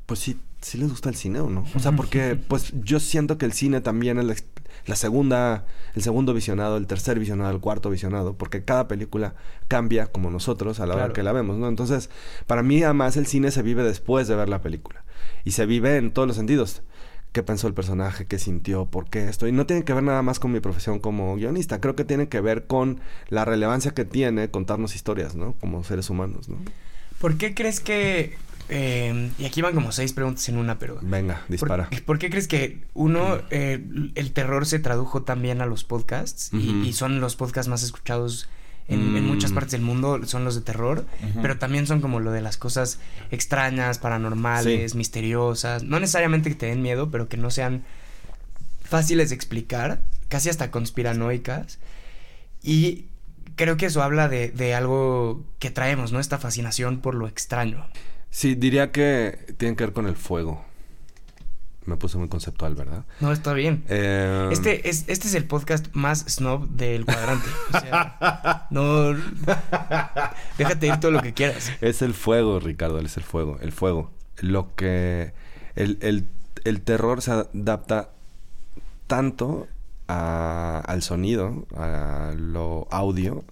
[0.06, 1.65] pues sí, sí les gusta el cine o no.
[1.76, 4.45] O sea, porque pues yo siento que el cine también es
[4.86, 9.36] la, segunda, el segundo visionado, el tercer visionado, el cuarto visionado, porque cada película
[9.67, 11.67] cambia como nosotros a la hora que la vemos, ¿no?
[11.67, 12.10] Entonces,
[12.47, 15.04] para mí además el cine se vive después de ver la película.
[15.43, 16.82] Y se vive en todos los sentidos.
[17.34, 18.28] ¿Qué pensó el personaje?
[18.28, 18.86] ¿Qué sintió?
[18.86, 19.47] ¿Por qué esto?
[19.47, 21.82] Y no tiene que ver nada más con mi profesión como guionista.
[21.82, 25.56] Creo que tiene que ver con la relevancia que tiene contarnos historias, ¿no?
[25.60, 26.58] Como seres humanos, ¿no?
[27.19, 28.38] ¿Por qué crees que...
[28.69, 30.99] eh, y aquí van como seis preguntas en una, pero...
[31.02, 31.89] Venga, dispara.
[31.89, 33.84] ¿Por, por qué crees que, uno, eh,
[34.15, 36.49] el terror se tradujo también a los podcasts?
[36.54, 38.47] y- son los podcasts más escuchados
[38.88, 39.56] en, en muchas Mm.
[39.56, 41.06] partes del mundo, son los de terror.
[41.41, 42.99] Pero también son como lo de las cosas
[43.32, 44.97] extrañas, paranormales, Sí.
[44.97, 45.84] misteriosas.
[45.84, 47.84] No necesariamente que te den miedo, pero que no sean
[48.84, 51.80] fáciles de explicar, casi hasta conspiranoicas.
[52.62, 53.06] Y
[53.56, 56.19] creo que eso habla de, de algo que traemos, ¿no?
[56.19, 57.86] Esta fascinación por lo extraño.
[58.36, 60.65] Sí, diría que tiene que ver con el fuego.
[61.86, 63.06] Me puse muy conceptual, ¿verdad?
[63.19, 63.84] No, está bien.
[63.89, 67.46] Eh, Este es, este es el podcast más snob del cuadrante.
[67.74, 69.13] O sea, no.
[70.58, 71.72] Déjate ir todo lo que quieras.
[71.82, 73.60] Es el fuego, Ricardo, es el fuego.
[73.62, 74.10] El fuego.
[74.39, 75.34] Lo que...
[75.76, 76.28] El, el-
[76.63, 78.10] el terror se adapta
[79.06, 79.67] tanto
[80.08, 83.43] a- al sonido, a lo audio,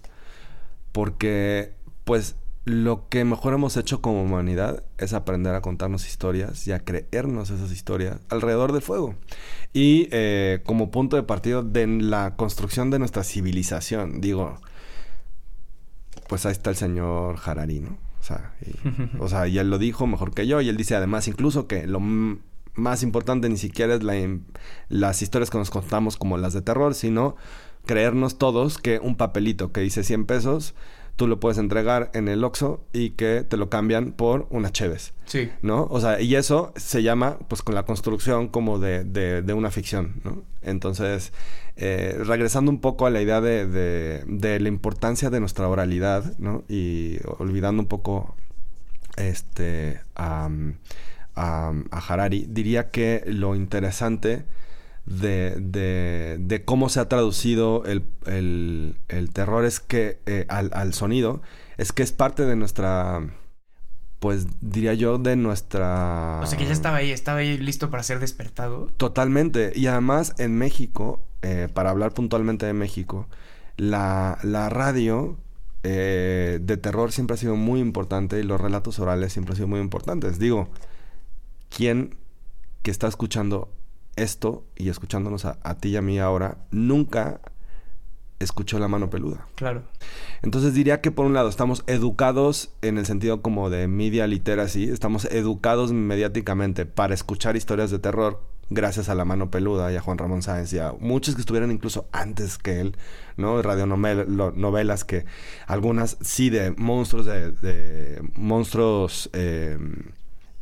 [0.92, 1.72] porque
[2.04, 6.78] pues lo que mejor hemos hecho como humanidad es aprender a contarnos historias y a
[6.78, 9.16] creernos esas historias alrededor del fuego.
[9.72, 14.60] Y eh, como punto de partida de la construcción de nuestra civilización, digo,
[16.28, 17.98] pues ahí está el señor Harari, ¿no?
[18.20, 20.94] O sea, y, o sea, y él lo dijo mejor que yo y él dice
[20.94, 21.98] además incluso que lo
[22.74, 24.14] más importante ni siquiera es la,
[24.88, 27.34] las historias que nos contamos como las de terror, sino
[27.84, 30.74] creernos todos que un papelito que dice 100 pesos
[31.16, 35.14] tú lo puedes entregar en el Oxxo y que te lo cambian por unas cheves.
[35.24, 35.50] Sí.
[35.62, 35.86] ¿No?
[35.90, 40.20] O sea, y eso se llama, pues, con la construcción como de, de, una ficción,
[40.24, 40.42] ¿no?
[40.62, 41.32] Entonces,
[41.76, 43.66] eh, regresando un poco a la idea de,
[44.26, 46.64] de, la importancia de nuestra oralidad, ¿no?
[46.68, 48.34] Y olvidando un poco,
[49.16, 50.48] este, a,
[51.34, 54.44] a, a Harari, diría que lo interesante
[55.06, 60.70] de, de, de cómo se ha traducido el, el, el terror es que eh, al,
[60.74, 61.42] al, sonido
[61.76, 63.20] es que es parte de nuestra
[64.20, 68.04] pues diría yo de nuestra o sea que ya estaba ahí estaba ahí listo para
[68.04, 68.86] ser despertado.
[68.96, 69.72] Totalmente.
[69.74, 73.26] Y además en México eh, para hablar puntualmente de México
[73.76, 75.36] la, la radio
[75.82, 79.68] eh, de terror siempre ha sido muy importante y los relatos orales siempre han sido
[79.68, 80.38] muy importantes.
[80.38, 80.68] Digo
[81.76, 82.14] quién
[82.82, 83.68] que está escuchando
[84.16, 87.40] esto y escuchándonos a, ti y a mí ahora, nunca
[88.38, 89.46] escuchó la mano peluda.
[89.54, 89.84] Claro.
[90.42, 94.84] Entonces diría que por un lado estamos educados en el sentido como de media literacy,
[94.84, 100.00] estamos educados mediáticamente para escuchar historias de terror gracias a la mano peluda y a
[100.00, 102.96] Juan Ramón Sáenz y a muchos que estuvieron incluso antes que él,
[103.36, 103.60] ¿no?
[103.60, 105.24] Radionovelas que
[105.66, 109.30] algunas sí de monstruos, de, de monstruos...
[109.32, 109.78] Eh,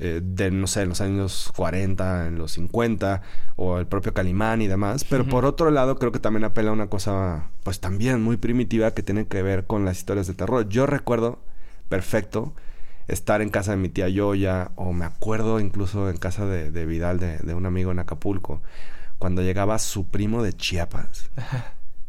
[0.03, 3.21] eh, de, no sé, en los años 40, en los 50,
[3.57, 5.05] o el propio Calimán y demás.
[5.05, 8.93] Pero por otro lado, creo que también apela a una cosa, pues también muy primitiva
[8.93, 10.67] que tiene que ver con las historias de terror.
[10.71, 11.41] Yo recuerdo
[11.91, 12.55] perfecto
[13.09, 17.19] estar en casa de mi tía Yoya, o me acuerdo incluso en casa de, Vidal,
[17.19, 18.63] de, un amigo en Acapulco,
[19.19, 21.31] cuando llegaba su primo de Chiapas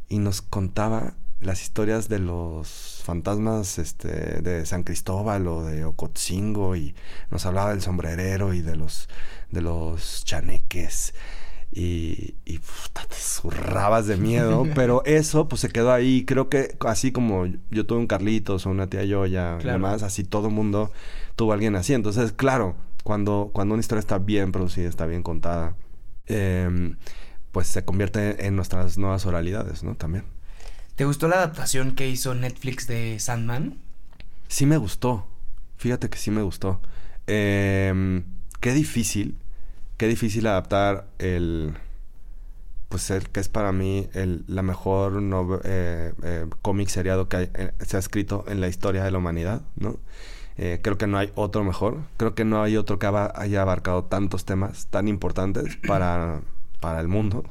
[0.08, 6.75] y nos contaba las historias de los fantasmas este, de San Cristóbal o de Ocotzingo
[6.75, 6.95] y
[7.30, 9.10] nos hablaba del sombrerero y de los,
[9.49, 11.13] de los chaneques
[11.71, 16.25] y, y te zurrabas de miedo, pero eso pues se quedó ahí.
[16.25, 20.23] Creo que así como yo tuve un Carlitos o una tía Yoya y demás, así
[20.23, 20.91] todo el mundo
[21.36, 21.93] tuvo a alguien así.
[21.93, 25.75] Entonces, claro, cuando, cuando una historia está bien producida, está bien contada,
[26.27, 26.97] em,
[27.51, 29.95] pues se convierte en nuestras nuevas oralidades, ¿no?
[29.95, 30.25] También.
[30.95, 33.77] ¿Te gustó la adaptación que hizo Netflix de Sandman?
[34.47, 35.25] Sí me gustó.
[35.77, 36.80] Fíjate que sí me gustó.
[37.27, 38.23] Em,
[38.60, 39.38] qué difícil.
[39.97, 41.73] Qué difícil adaptar el...
[42.89, 45.23] Pues el que es para mí el, la mejor
[45.63, 49.62] eh, eh, cómic seriado que eh, se ha escrito en la historia de la humanidad,
[49.77, 49.97] ¿no?
[50.84, 52.01] creo que no hay otro mejor.
[52.17, 56.41] Creo que no hay otro que haya abarcado tantos temas tan importantes para,
[56.80, 57.43] para el mundo.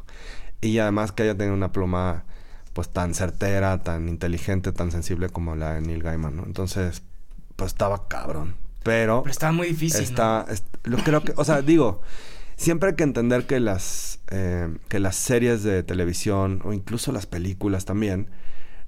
[0.61, 2.24] Y además que haya tenido una pluma
[2.72, 6.44] pues tan certera, tan inteligente, tan sensible como la de Neil Gaiman, ¿no?
[6.44, 7.02] Entonces,
[7.56, 8.54] pues estaba cabrón.
[8.83, 9.22] Pero...
[9.22, 10.02] Pero estaba muy difícil.
[10.02, 10.46] Está,
[10.85, 12.00] lo creo que, o sea, digo,
[12.56, 17.26] siempre hay que entender que las, eh, que las series de televisión o incluso las
[17.26, 18.28] películas también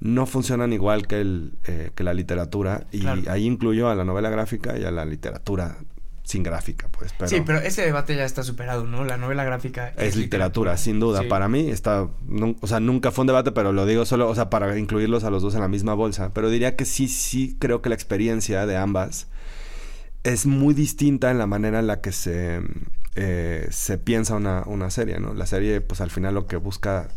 [0.01, 2.87] no funcionan igual que, el, eh, que la literatura.
[2.91, 5.79] Y ahí incluyo a la novela gráfica y a la literatura
[6.25, 7.13] sin gráfica, pues.
[7.19, 9.05] Pero sí, pero ese debate ya está superado, ¿no?
[9.05, 11.23] La novela gráfica es, literatura, sin duda.
[11.29, 14.49] Para mí está, o sea, nunca fue un debate, pero lo digo solo, o sea,
[14.49, 16.31] para incluirlos a los dos en la misma bolsa.
[16.33, 19.27] Pero diría que sí, sí creo que la experiencia de ambas
[20.23, 22.61] es muy distinta en la manera en la que se,
[23.17, 25.35] eh, se piensa una, una serie, ¿no?
[25.35, 27.09] La serie, pues al final lo que busca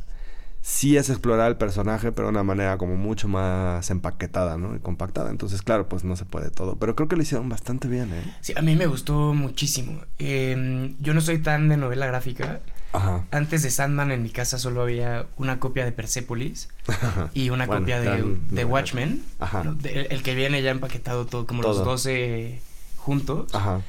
[0.66, 4.76] sí es explorar el personaje, pero de una manera como mucho más empaquetada, ¿no?
[4.76, 5.30] Y compactada.
[5.30, 6.76] Entonces, claro, pues no se puede todo.
[6.78, 8.24] Pero creo que lo hicieron bastante bien, ¿eh?
[8.42, 10.02] Sí, a mí me gustó muchísimo.
[10.18, 12.62] Em, yo no soy tan de novela gráfica.
[12.94, 13.26] Ajá.
[13.30, 16.70] Antes de Sandman en mi casa solo había una copia de Persepolis
[17.36, 19.22] y una copia de, Watchmen.
[19.38, 19.64] Ajá.
[19.84, 22.60] el, que viene ya empaquetado todo, como los 12
[22.98, 23.54] juntos.
[23.54, 23.82] Ajá.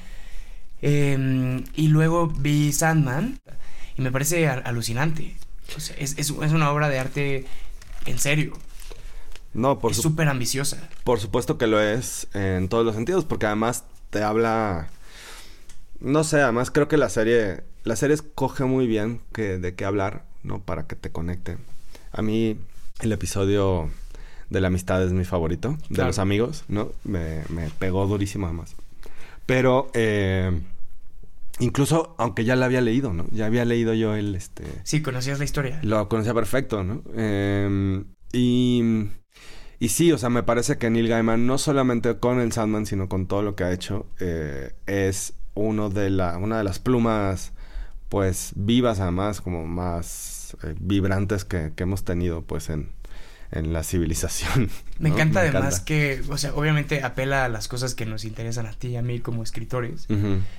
[0.82, 3.40] Em, y luego vi Sandman
[3.96, 5.36] y me parece alucinante
[5.98, 7.44] es, una obra de arte
[8.04, 8.52] en serio.
[9.54, 10.88] No, por Es súper ambiciosa.
[11.04, 14.88] Por supuesto que lo es en todos los sentidos, porque además te habla.
[16.00, 17.64] No sé, además creo que la serie.
[17.84, 20.60] La serie escoge muy bien que, de qué hablar, ¿no?
[20.60, 21.56] Para que te conecte.
[22.12, 22.58] A mí,
[23.00, 23.90] el episodio
[24.50, 26.90] de la amistad es mi favorito, de los amigos, ¿no?
[27.04, 28.74] Me, me pegó durísimo además.
[29.46, 29.90] Pero.
[29.94, 30.60] Eh,
[31.58, 33.26] Incluso, aunque ya la había leído, ¿no?
[33.30, 34.64] Ya había leído yo el, este...
[34.84, 35.80] Sí, conocías la historia.
[35.82, 37.02] Lo conocía perfecto, ¿no?
[37.14, 39.08] Em, y...
[39.78, 43.08] Y sí, o sea, me parece que Neil Gaiman, no solamente con el Sandman, sino
[43.10, 47.52] con todo lo que ha hecho, eh, es uno de la, una de las plumas,
[48.08, 52.90] pues, vivas además, como más eh, vibrantes que, que, hemos tenido, pues, en,
[53.50, 54.70] en la civilización.
[54.98, 58.72] Me encanta además que, o sea, obviamente apela a las cosas que nos interesan a
[58.72, 60.06] ti y a mí como escritores,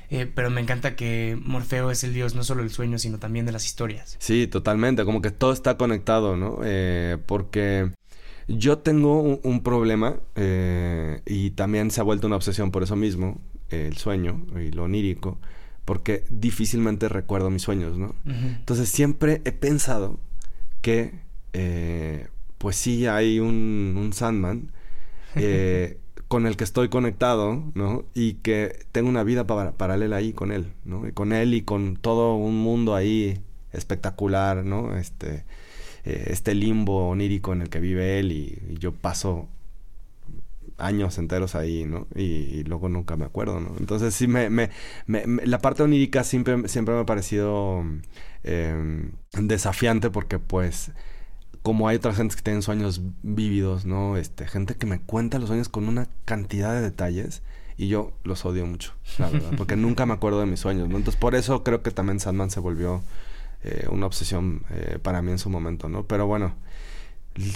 [0.10, 3.48] eh, pero me encanta que Morfeo es el dios no solo del sueño, sino también
[3.48, 4.16] de las historias.
[4.20, 6.60] Sí, totalmente, como que todo está conectado, ¿no?
[6.64, 7.92] Eh, porque
[8.48, 13.42] yo tengo un, problema eh, y también se ha vuelto una obsesión por eso mismo,
[13.70, 15.40] el sueño y lo onírico,
[15.84, 18.14] porque difícilmente recuerdo mis sueños, ¿no?
[18.26, 20.20] Entonces siempre he pensado
[20.82, 21.26] que
[22.58, 24.72] pues sí hay un, un Sandman
[25.36, 28.06] eh, con el que estoy conectado, ¿no?
[28.14, 31.08] Y que tengo una vida paralela ahí con él, ¿no?
[31.08, 33.42] Y con él y con todo un mundo ahí
[33.72, 34.98] espectacular, ¿no?
[34.98, 35.46] Este,
[36.04, 39.48] eh, este limbo onírico en el que vive él y, yo paso
[40.78, 42.08] años enteros ahí, ¿no?
[42.16, 43.74] Y, luego nunca me acuerdo, ¿no?
[43.80, 44.70] Entonces sí me, me,
[45.46, 47.84] la parte onírica siempre, siempre me ha parecido
[48.44, 50.92] eh, desafiante porque pues
[51.62, 54.18] como hay otras gentes que tienen sueños vívidos, ¿no?
[54.18, 57.42] Este, gente que me cuenta los sueños con una cantidad de detalles
[57.78, 60.98] y yo los odio mucho, la verdad, porque nunca me acuerdo de mis sueños, ¿no?
[60.98, 63.04] Entonces, por eso creo que también Sandman se volvió
[63.64, 66.06] eh, una obsesión eh, para mí en su momento, ¿no?
[66.08, 66.56] Pero bueno,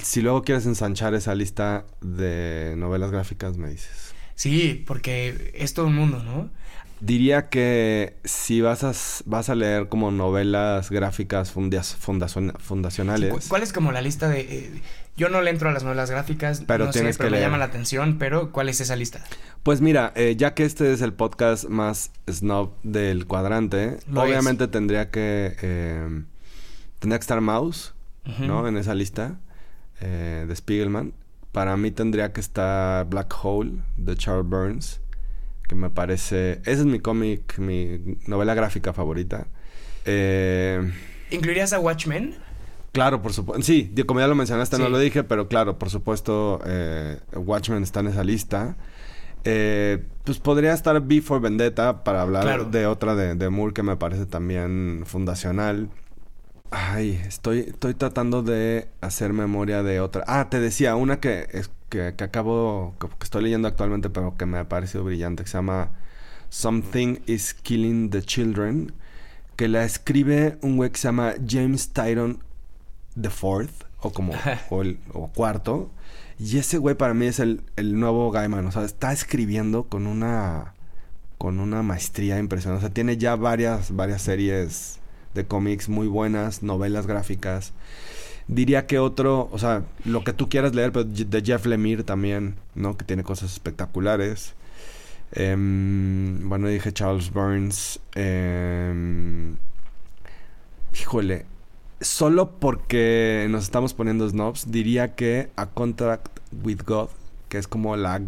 [0.04, 4.14] si luego quieres ensanchar esa lista de novelas gráficas, me dices.
[4.36, 6.50] Sí, porque es todo un mundo, ¿no?
[7.02, 8.94] Diría que si vas a,
[9.26, 13.48] vas a leer como novelas gráficas fundacionales.
[13.50, 14.42] ¿Cuál es como la lista de...
[14.42, 14.82] Eh,
[15.18, 17.58] yo no le entro a las novelas gráficas, pero no tienes sé, pero me llama
[17.58, 19.24] la atención, pero ¿cuál es esa lista?
[19.64, 25.10] Pues mira, eh, ya que este es el podcast más snob del cuadrante, obviamente tendría
[25.10, 25.56] que...
[25.60, 26.24] Eh,
[27.00, 27.96] tendría que estar Mouse,
[28.40, 28.68] ¿no?
[28.68, 29.40] En esa lista
[30.00, 31.14] de Spiegelman.
[31.52, 35.02] Para mí tendría que estar Black Hole de Charles Burns
[35.72, 36.60] que me parece...
[36.66, 39.48] Ese es mi cómic, mi novela gráfica favorita.
[40.04, 40.92] Eh,
[41.30, 42.36] ¿Incluirías a Watchmen?
[42.92, 43.64] Claro, por supuesto.
[43.64, 48.02] Sí, como ya lo mencionaste, no lo dije, pero claro, por supuesto, eh, Watchmen está
[48.02, 48.76] en esa lista.
[49.46, 53.96] Eh, pues podría estar Before Vendetta para hablar de otra de, de, Moore que me
[53.96, 55.88] parece también fundacional.
[56.72, 60.24] Ay, estoy, estoy tratando de hacer memoria de otra.
[60.26, 64.58] Ah, te decía, una que es que, acabo, que, estoy leyendo actualmente, pero que me
[64.58, 65.92] ha parecido brillante, que se llama
[66.48, 68.94] Something is Killing the Children,
[69.58, 72.40] que la escribe un güey que se llama James Tyron
[73.20, 74.34] the Fourth, o como,
[74.70, 75.92] o, el, o cuarto.
[76.40, 80.08] Y ese güey para mí es el, el nuevo Gaiman, o sea, está escribiendo con
[80.08, 80.74] una,
[81.38, 82.86] con una maestría impresionante.
[82.86, 85.01] O sea, tiene ya varias, varias series
[85.34, 87.74] de cómics muy buenas, novelas gráficas.
[88.48, 92.56] Diría que otro, o sea, lo que tú quieras leer, pero de Jeff Lemire también,
[92.76, 92.98] ¿no?
[92.98, 94.54] Que tiene cosas espectaculares.
[95.32, 98.00] Em, bueno, dije Charles Burns.
[98.16, 99.56] Em,
[101.00, 101.46] híjole,
[102.02, 106.28] solo porque nos estamos poniendo snobs, diría que A Contract
[106.64, 107.10] with God,
[107.48, 108.22] que es como la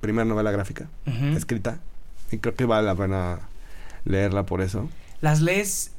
[0.00, 0.88] primera novela gráfica
[1.36, 1.80] escrita.
[2.30, 3.40] Y creo que vale la pena
[4.04, 4.88] leerla por eso.
[5.20, 5.92] ¿Las lees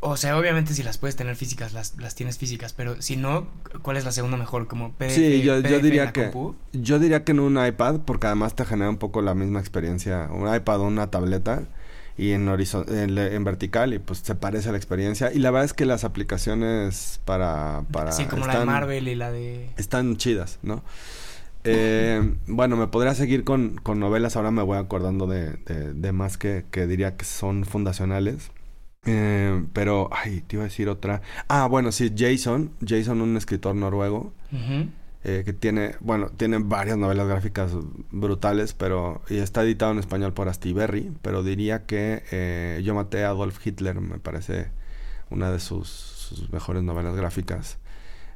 [0.00, 3.46] o sea, obviamente si las puedes tener físicas, las, las tienes físicas, pero si no,
[3.82, 4.66] ¿cuál es la segunda mejor?
[4.66, 5.14] ¿Como PDF?
[5.14, 6.30] Sí, yo, yo diría que...
[6.72, 10.28] Yo diría que en un iPad, porque además te genera un poco la misma experiencia.
[10.30, 11.64] Un iPad o una tableta
[12.16, 15.32] y en, en, vertical y pues se parece a la experiencia.
[15.32, 17.84] Y la verdad es que las aplicaciones para...
[17.90, 19.68] para sí, como la de Marvel y la de...
[19.76, 20.82] Están chidas, ¿no?
[21.64, 26.12] Eh, bueno, me podría seguir con, con, novelas, ahora me voy acordando de, de, de
[26.12, 28.50] más que, que diría que son fundacionales.
[29.06, 31.20] Eh, pero, ay, te iba a decir otra.
[31.48, 32.70] Ah, bueno, sí, Jason.
[32.86, 34.32] Jason, un escritor noruego.
[35.26, 37.72] eh, que tiene, bueno, tiene varias novelas gráficas
[38.10, 39.22] brutales, pero.
[39.28, 41.12] Y está editado en español por Astiberri.
[41.22, 44.68] Pero diría que eh, Yo maté a Adolf Hitler, me parece
[45.30, 47.78] una de sus, sus mejores novelas gráficas.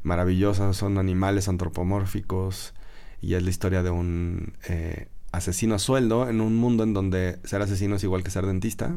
[0.03, 2.75] Maravillosas, son animales antropomórficos.
[3.21, 7.39] Y es la historia de un eh, asesino a sueldo en un mundo en donde
[7.45, 8.97] ser asesino es igual que ser dentista,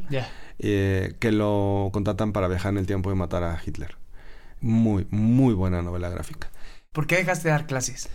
[0.59, 3.97] eh, que lo contratan para viajar en el tiempo y matar a Hitler.
[4.61, 6.49] Muy, muy buena novela gráfica.
[6.91, 8.09] ¿Por qué dejaste de dar clases?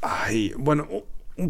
[0.00, 0.86] Ay, bueno,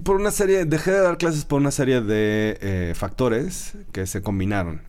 [0.05, 4.23] por una serie, dejé de dar clases por una serie de eh, factores que se
[4.23, 4.83] combinaron.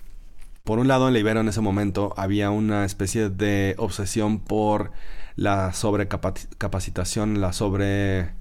[0.64, 4.92] Por un lado, en la Ibero en ese momento había una especie de obsesión por
[5.36, 8.32] la sobrecapacitación, la sobre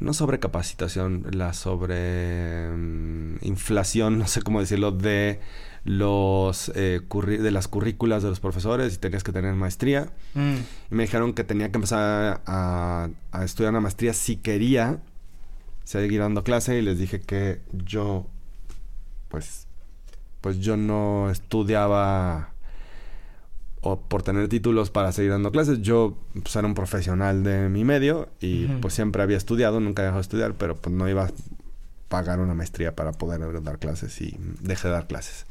[0.00, 5.40] no sobrecapacitación, la sobre mm, inflación, no sé cómo decirlo, de
[5.84, 10.12] los eh, de las currículas de los profesores y tenías que tener maestría.
[10.34, 10.56] Mm.
[10.90, 15.00] Y me dijeron que tenía que empezar a, a, estudiar una maestría si quería
[15.84, 18.26] seguir dando clase y les dije que yo
[19.28, 19.66] pues
[20.40, 22.52] pues yo no estudiaba
[23.80, 25.80] o por tener títulos para seguir dando clases.
[25.82, 30.18] Yo pues, era un profesional de mi medio y pues siempre había estudiado, nunca dejado
[30.18, 31.30] de estudiar, pero pues no iba a
[32.08, 35.46] pagar una maestría para poder dar clases y dejé de dar clases.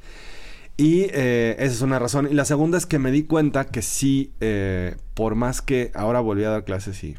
[0.76, 2.28] Y eh, esa es una razón.
[2.30, 6.20] Y la segunda es que me di cuenta que sí, eh, por más que ahora
[6.20, 7.18] volví a dar clases y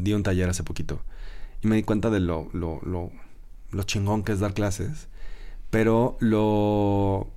[0.00, 1.00] di un taller hace poquito,
[1.62, 3.10] y me di cuenta de lo, lo, lo,
[3.70, 5.08] lo chingón que es dar clases,
[5.70, 7.28] pero lo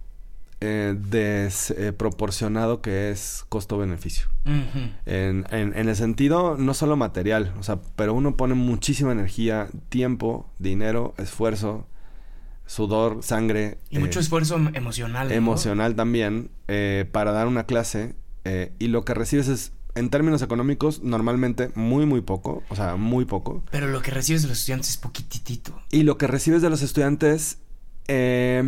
[0.62, 4.28] eh, desproporcionado que es costo-beneficio.
[4.46, 9.68] En, en, en el sentido no solo material, o sea, pero uno pone muchísima energía,
[9.90, 11.88] tiempo, dinero, esfuerzo,
[12.66, 13.78] sudor, sangre.
[13.90, 15.28] Y eh, mucho esfuerzo em- emocional.
[15.30, 15.34] ¿no?
[15.34, 20.42] emocional también eh, para dar una clase eh, y lo que recibes es en términos
[20.42, 23.64] económicos normalmente muy muy poco, o sea, muy poco.
[23.72, 25.82] Pero lo que recibes de los estudiantes es poquitito.
[25.92, 27.58] Y lo que recibes de los estudiantes
[28.08, 28.64] eh,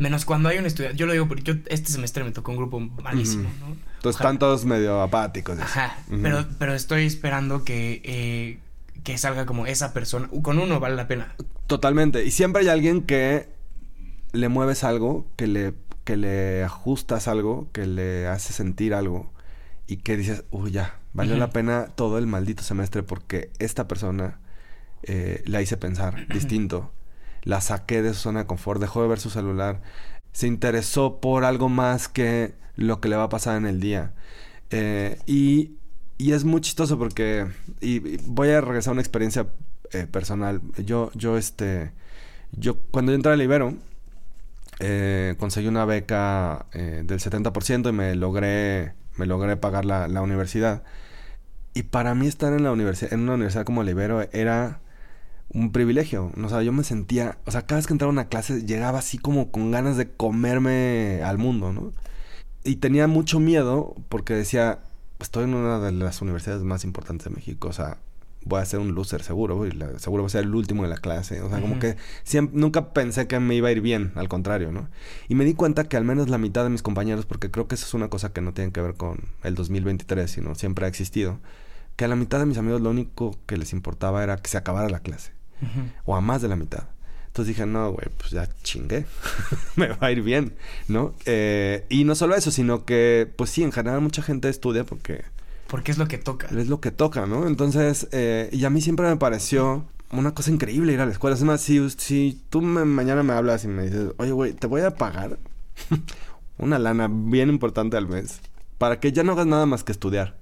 [0.00, 0.96] Menos cuando hay un estudiante.
[0.98, 3.44] Yo lo digo porque yo este semestre me tocó un grupo malísimo.
[3.60, 3.66] ¿no?
[3.98, 5.58] Ojalá- están todos medio apáticos.
[5.60, 5.98] Ajá.
[6.22, 8.58] Pero, pero estoy esperando que, eh,
[9.04, 10.28] que salga como esa persona.
[10.42, 11.34] Con uno vale la pena.
[11.66, 12.24] Totalmente.
[12.24, 13.48] Y siempre hay alguien que
[14.32, 15.74] le mueves algo, que le,
[16.04, 19.30] que le ajustas algo, que le hace sentir algo.
[19.86, 24.38] Y que dices, uy, ya, valió la pena todo el maldito semestre porque esta persona
[25.02, 26.90] eh, la hice pensar distinto.
[27.42, 29.80] La saqué de su zona de confort, dejó de ver su celular.
[30.32, 34.12] Se interesó por algo más que lo que le va a pasar en el día.
[34.70, 35.72] Eh, y,
[36.18, 37.46] y es muy chistoso porque...
[37.80, 39.46] Y, voy a regresar a una experiencia
[39.92, 40.60] eh, personal.
[40.84, 41.92] Yo, yo, este...
[42.52, 43.74] Yo, cuando yo entré al Ibero,
[44.80, 50.82] eh, conseguí una beca del 70% y me logré, me logré pagar la, la universidad.
[51.74, 54.80] Y para mí estar en la universidad, en una universidad como el Ibero era
[55.52, 56.30] un privilegio.
[56.42, 58.98] O sea, yo me sentía, o sea, cada vez que entraba a una clase llegaba
[59.00, 61.92] así como con ganas de comerme al mundo, ¿no?
[62.64, 64.80] Y tenía mucho miedo porque decía,
[65.18, 67.98] estoy en una de las universidades más importantes de México, o sea,
[68.44, 70.88] voy a ser un loser seguro, y la- seguro voy a ser el último de
[70.88, 74.12] la clase, o sea, como que siempre, nunca pensé que me iba a ir bien,
[74.14, 74.88] al contrario, ¿no?
[75.28, 77.74] Y me di cuenta que al menos la mitad de mis compañeros, porque creo que
[77.74, 80.88] eso es una cosa que no tiene que ver con el 2023, sino siempre ha
[80.88, 81.38] existido,
[81.96, 84.56] que a la mitad de mis amigos lo único que les importaba era que se
[84.56, 85.32] acabara la clase,
[86.04, 86.84] O a más de la mitad.
[87.28, 89.06] Entonces dije, no, güey, pues ya chingué.
[89.76, 90.54] Me va a ir bien,
[90.88, 91.14] ¿no?
[91.26, 95.22] Eh, y no solo eso, sino que, pues sí, en general mucha gente estudia porque
[95.68, 96.48] Porque es lo que toca.
[96.48, 97.46] es lo que toca, ¿no?
[97.46, 101.36] Entonces, eh, y a mí siempre me pareció una cosa increíble ir a la escuela.
[101.36, 104.66] Es más, si, si tú me- mañana me hablas y me dices, oye, güey, te
[104.66, 105.38] voy a pagar
[106.58, 108.40] una lana bien importante al mes
[108.78, 110.36] para que ya no hagas nada más que estudiar.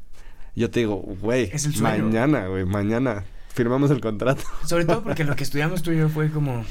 [0.56, 1.52] Yo te digo, güey,
[1.82, 3.24] mañana, güey, mañana
[3.58, 4.42] firmamos el contrato.
[4.64, 6.64] Sobre todo porque lo que estudiamos tú y yo fue como.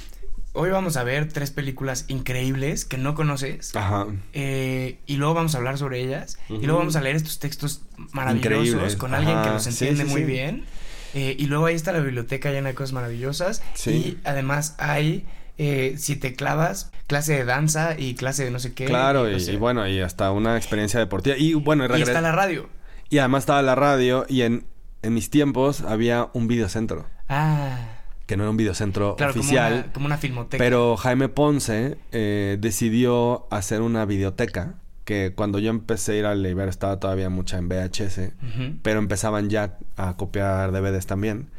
[0.53, 3.75] Hoy vamos a ver tres películas increíbles que no conoces.
[3.75, 4.07] Ajá.
[4.33, 6.39] eh, y luego vamos a hablar sobre ellas.
[6.49, 7.81] Y luego vamos a leer estos textos
[8.13, 8.95] maravillosos Increíbles.
[8.95, 10.25] con alguien que los entiende sí, muy sí.
[10.27, 10.65] bien.
[11.13, 13.61] Eh, y luego ahí está la biblioteca llena de cosas maravillosas.
[13.75, 13.91] Sí.
[13.91, 15.25] Y además hay,
[15.59, 18.85] eh, si te clavas, clase de danza y clase de no sé qué.
[18.85, 21.35] Claro, y, bueno, y hasta una experiencia deportiva.
[21.38, 22.67] Y bueno, y, y está la radio.
[23.09, 24.65] y además estaba la radio y en,
[25.08, 27.05] en mis tiempos había un videocentro.
[27.30, 27.78] Ah,
[28.26, 29.72] Que no era un videocentro claro, oficial.
[29.72, 30.64] Como una, como una filmoteca.
[30.64, 36.45] Pero Jaime Ponce eh, decidió hacer una videoteca que cuando yo empecé a ir al
[36.45, 38.78] Ibero estaba todavía mucha en VHS, Ujú.
[38.82, 41.49] pero empezaban ya a copiar DVDs también.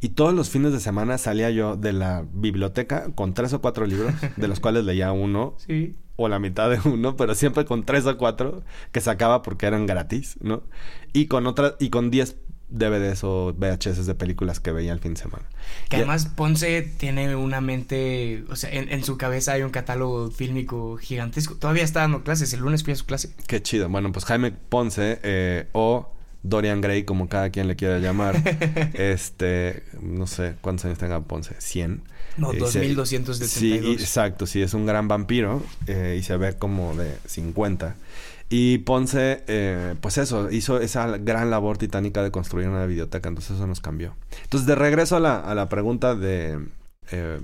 [0.00, 3.86] Y todos los fines de semana salía yo de la biblioteca con tres o cuatro
[3.86, 5.96] libros, de los cuales leía uno Sí.
[6.16, 9.84] o la mitad de uno, pero siempre con tres o cuatro que sacaba porque eran
[9.86, 10.62] gratis, ¿no?
[11.12, 12.36] Y con otras, y con diez
[12.76, 15.44] DVDs o VHS de películas que veía el fin de semana.
[15.88, 20.30] Que además Ponce tiene una mente, o sea, en, en su cabeza hay un catálogo
[20.30, 21.54] fílmico gigantesco.
[21.54, 23.30] Todavía está dando clases, el lunes fui a su clase.
[23.46, 23.88] Qué chido.
[23.88, 26.10] Bueno, pues Jaime Ponce eh, o
[26.42, 28.36] Dorian Gray, como cada quien le quiera llamar.
[28.94, 32.02] este, no sé cuántos años tenga Ponce, 100.
[32.36, 33.50] No, Eh, se- 2272.
[33.50, 37.94] Sí, y- exacto, sí, es un gran vampiro eh, y se ve como de 50.
[38.50, 43.56] Y Ponce, eh, pues eso, hizo esa gran labor titánica de construir una biblioteca, entonces
[43.56, 44.14] eso nos cambió.
[44.42, 46.58] Entonces, de regreso a la, a la pregunta de
[47.10, 47.40] eh,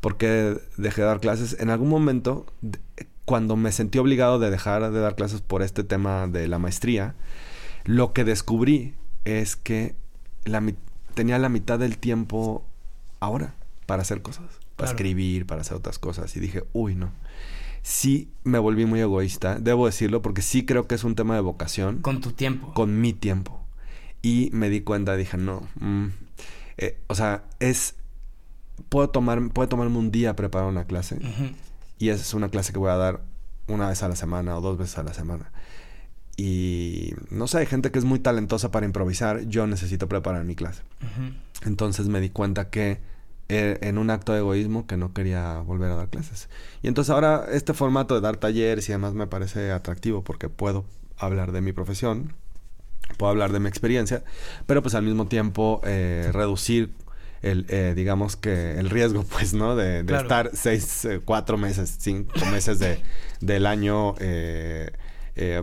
[0.00, 2.46] por qué dejé de dar clases, en algún momento,
[3.24, 7.14] cuando me sentí obligado de dejar de dar clases por este tema de la maestría,
[7.84, 8.94] lo que descubrí
[9.24, 9.94] es que
[10.44, 10.62] la,
[11.14, 12.64] tenía la mitad del tiempo
[13.20, 13.54] ahora
[13.86, 14.44] para hacer cosas,
[14.76, 14.90] para Claro.
[14.92, 16.34] escribir, para hacer otras cosas.
[16.36, 17.12] Y dije, uy, no.
[17.82, 21.40] Sí me volví muy egoísta, debo decirlo, porque sí creo que es un tema de
[21.40, 22.72] vocación Con tu tiempo.
[22.74, 23.60] con mi tiempo.
[24.22, 25.62] Y me di cuenta, dije, no.
[25.80, 26.06] mm,
[26.78, 27.94] eh, o sea, es.
[28.88, 31.18] Puedo, tomar, puedo tomarme un día a preparar una clase.
[31.98, 33.22] Y esa es una clase que voy a dar
[33.66, 35.50] una vez a la semana o dos veces a la semana.
[36.36, 40.54] y no sé, hay gente que es muy talentosa para improvisar, yo necesito preparar mi
[40.54, 40.82] clase.
[41.64, 43.00] Entonces me di cuenta que
[43.48, 46.48] eh, en un acto de egoísmo que no quería volver a dar clases.
[46.82, 50.84] Y entonces ahora este formato de dar talleres y demás me parece atractivo porque puedo
[51.16, 52.34] hablar de mi profesión,
[53.16, 54.22] puedo hablar de mi experiencia,
[54.66, 56.92] pero pues al mismo tiempo eh, reducir
[57.42, 59.76] el, eh, digamos que el riesgo, pues, ¿no?
[59.76, 63.00] De, estar seis, eh, cuatro meses, cinco meses de,
[63.40, 64.92] del año eh,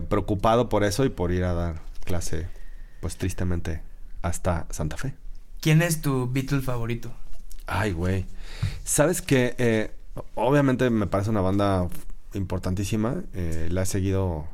[0.08, 2.46] preocupado por eso y por ir a dar clase,
[3.00, 3.82] pues, tristemente,
[4.22, 5.14] hasta Santa Fe.
[5.60, 7.12] ¿Quién es tu Beatle favorito?
[7.66, 8.26] Ay, güey.
[8.84, 9.90] ¿Sabes qué?
[10.34, 11.88] obviamente me parece una banda
[12.34, 13.22] importantísima.
[13.34, 14.46] la he seguido,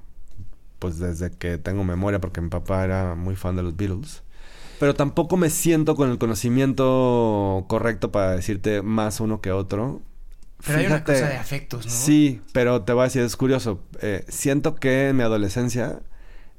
[0.79, 4.23] pues, desde que tengo memoria, porque mi papá era muy fan de los Beatles
[4.83, 10.03] pero tampoco me siento con el conocimiento correcto para decirte más uno que otro.
[10.67, 11.93] Pero hay una cosa de afectos, ¿no?
[11.93, 13.79] Sí, pero te voy a decir, es curioso.
[14.01, 16.01] Eh, siento que en mi adolescencia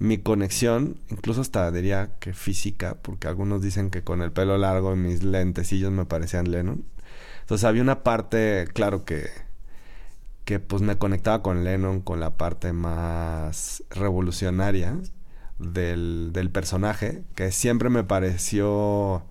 [0.03, 4.93] mi conexión, incluso hasta diría que física, porque algunos dicen que con el pelo largo
[4.93, 6.83] y mis lentecillos me parecían Lennon.
[7.41, 9.29] Entonces había una parte, claro que
[10.45, 14.97] que pues me conectaba con Lennon, con la parte más revolucionaria
[15.59, 19.23] del, del personaje, que siempre me pareció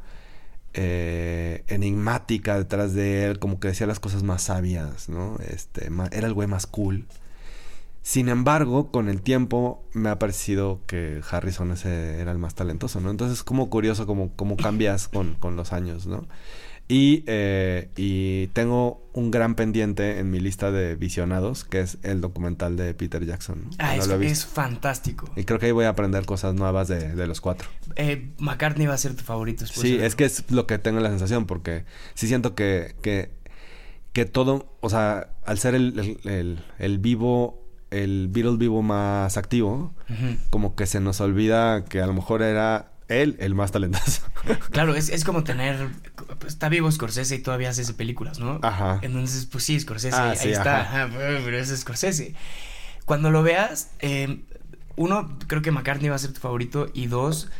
[0.75, 5.37] eh, enigmática detrás de él, como que decía las cosas más sabias, ¿no?
[5.47, 7.07] Este, era el güey más cool.
[8.03, 13.01] Sin embargo, con el tiempo me ha parecido que Harrison ese era el más talentoso,
[13.01, 13.11] ¿no?
[13.11, 16.27] Entonces es como curioso cómo, cómo cambias con, con los años, ¿no?
[16.89, 22.21] Y, eh, y tengo un gran pendiente en mi lista de visionados, que es el
[22.21, 23.71] documental de Peter Jackson.
[23.79, 25.31] Ah, es, fantástico.
[25.37, 27.69] Y creo que ahí voy a aprender cosas nuevas de, de los cuatro.
[27.97, 29.65] Eh, McCartney va a ser tu favorito.
[29.67, 31.85] Sí, es que es lo que tengo la sensación, porque
[32.15, 33.31] sí siento que, que,
[34.13, 37.62] que todo, o sea, al ser el, el, el, vivo,
[37.93, 39.95] el Beatle vivo más activo,
[40.51, 44.23] como que se nos olvida que a lo mejor era él el más talentoso.
[44.71, 45.89] Claro, es, es como tener.
[46.41, 48.59] Pues, está vivo Scorsese y todavía hace películas, ¿no?
[48.63, 48.99] Ajá.
[49.03, 51.09] Entonces, pues sí, Scorsese, ah, ahí está.
[51.13, 52.35] pero es Scorsese.
[53.05, 54.43] Cuando lo veas, eh,
[54.97, 56.89] uno, creo que McCartney va a ser tu favorito.
[56.95, 57.51] Y dos,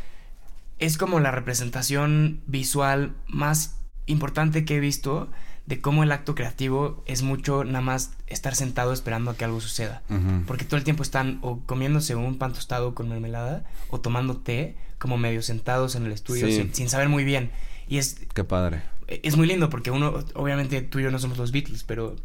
[0.79, 3.77] es como la representación visual más
[4.07, 5.31] importante que he visto
[5.67, 9.61] de cómo el acto creativo es mucho nada más estar sentado esperando a que algo
[9.61, 10.03] suceda.
[10.47, 14.77] Porque todo el tiempo están o comiéndose un pan tostado con mermelada o tomando té
[14.99, 17.51] como medio sentados en el estudio sin, saber muy bien.
[17.89, 18.17] Y es...
[18.35, 18.83] Qué padre.
[19.07, 22.17] Es muy lindo porque uno, obviamente tú y yo no somos los Beatles, pero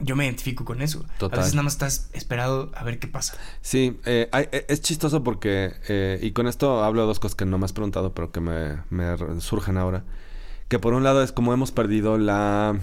[0.00, 1.04] yo me identifico con eso.
[1.18, 1.38] Total.
[1.38, 3.34] A veces nada más estás esperado a ver qué pasa.
[3.60, 7.44] Sí, eh, eh, es chistoso porque, eh, y con esto hablo de dos cosas que
[7.44, 10.04] no me has preguntado, pero que me, me surgen ahora.
[10.68, 12.78] Que por un lado es como hemos perdido la,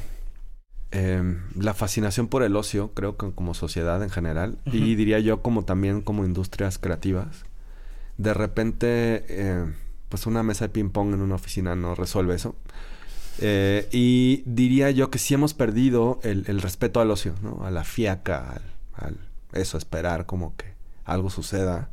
[0.91, 5.41] em, la fascinación por el ocio, creo que como sociedad en general, y diría yo
[5.41, 7.45] como también como industrias creativas
[8.17, 9.65] de repente, eh,
[10.09, 12.55] pues una mesa de ping-pong en una oficina no resuelve eso.
[13.39, 17.65] Eh, y diría yo que sí hemos perdido el, respeto al ocio, ¿no?
[17.65, 18.61] A la fiaca,
[18.93, 19.17] al,
[19.53, 20.73] eso, esperar como que
[21.05, 21.89] algo suceda.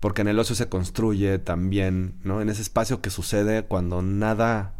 [0.00, 2.40] Porque en el ocio se construye también, ¿no?
[2.40, 4.72] En ese espacio que sucede cuando nada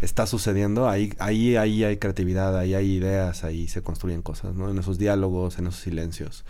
[0.00, 4.70] está sucediendo, ahí, ahí, ahí hay creatividad, ahí hay ideas, ahí se construyen cosas, ¿no?
[4.70, 6.44] En esos diálogos, en esos silencios.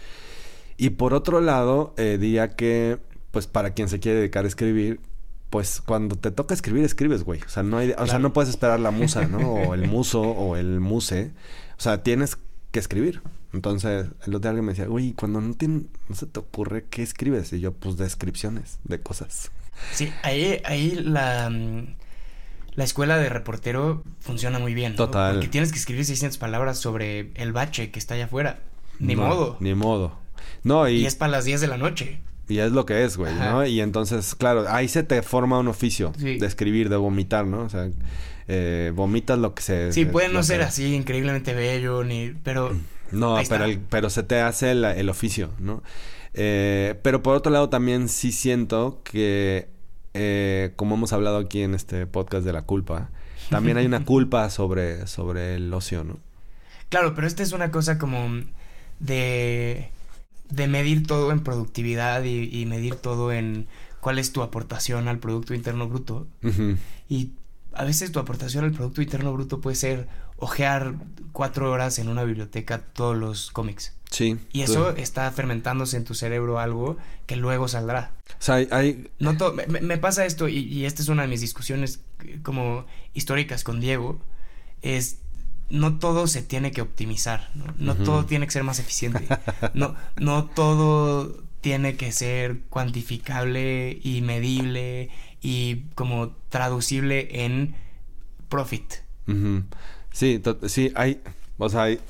[0.77, 2.99] Y por otro lado, eh, diría que
[3.31, 5.01] pues para quien se quiere dedicar a escribir,
[5.51, 7.41] pues cuando te toca escribir, escribes, güey.
[7.43, 9.53] O sea, no hay, o sea, no puedes esperar la musa, ¿no?
[9.53, 11.33] o el muso o el muse.
[11.79, 12.39] O sea, tienes
[12.71, 13.23] que escribir.
[13.53, 16.85] Entonces, el otro día alguien me decía, güey, cuando no, tiene, no se te ocurre,
[16.89, 17.53] ¿qué escribes?
[17.53, 19.51] Y yo, pues descripciones de cosas.
[19.93, 21.97] Sí, ahí, ahí la, mm,
[22.75, 24.97] la escuela de reportero funciona muy bien.
[24.97, 25.35] Total.
[25.35, 28.61] Porque tienes que escribir 600 palabras sobre el bache que está allá afuera.
[28.99, 29.57] Ni modo.
[29.61, 30.19] Ni modo.
[30.63, 30.97] No, y...
[30.97, 32.21] y es para las 10 de la noche.
[32.49, 33.65] Y es lo que es, güey, ¿no?
[33.65, 37.63] Y entonces, claro, ahí se te forma un oficio de escribir, de vomitar, ¿no?
[37.63, 37.89] O sea,
[38.49, 39.93] eh, vomitas lo que se...
[39.93, 42.35] Sí, puede no ser así increíblemente bello, ni...
[42.43, 42.75] Pero...
[43.13, 45.83] No, pero, pero se te hace el, oficio, ¿no?
[46.33, 49.67] Eh, pero por otro lado también sí siento que,
[50.15, 53.11] eh, como hemos hablado aquí en este podcast de la culpa,
[53.51, 56.19] también hay una culpa sobre, sobre el ocio, ¿no?
[56.89, 58.29] Claro, pero esta es una cosa como
[58.99, 59.91] de
[60.51, 63.67] de medir todo en productividad y, medir todo en
[64.01, 66.27] cuál es tu aportación al Producto Interno Bruto.
[67.09, 67.33] Y
[67.73, 70.95] a veces tu aportación al Producto Interno Bruto puede ser ojear
[71.33, 73.95] cuatro horas en una biblioteca todos los cómics.
[74.11, 74.39] Sí.
[74.53, 76.97] Y eso está fermentándose en tu cerebro algo
[77.27, 78.13] que luego saldrá.
[78.39, 79.09] O sea, hay...
[79.19, 82.01] No me, me, pasa esto y, y, esta es una de mis discusiones
[82.43, 84.21] como históricas con Diego.
[84.83, 85.19] Es
[85.71, 89.27] no todo se tiene que optimizar, no, todo tiene que ser más eficiente,
[89.75, 97.75] no, no todo tiene que ser cuantificable y medible y como traducible en
[98.49, 98.95] profit.
[100.13, 101.21] Sí, sí, hay,
[101.57, 102.01] o sea, hay,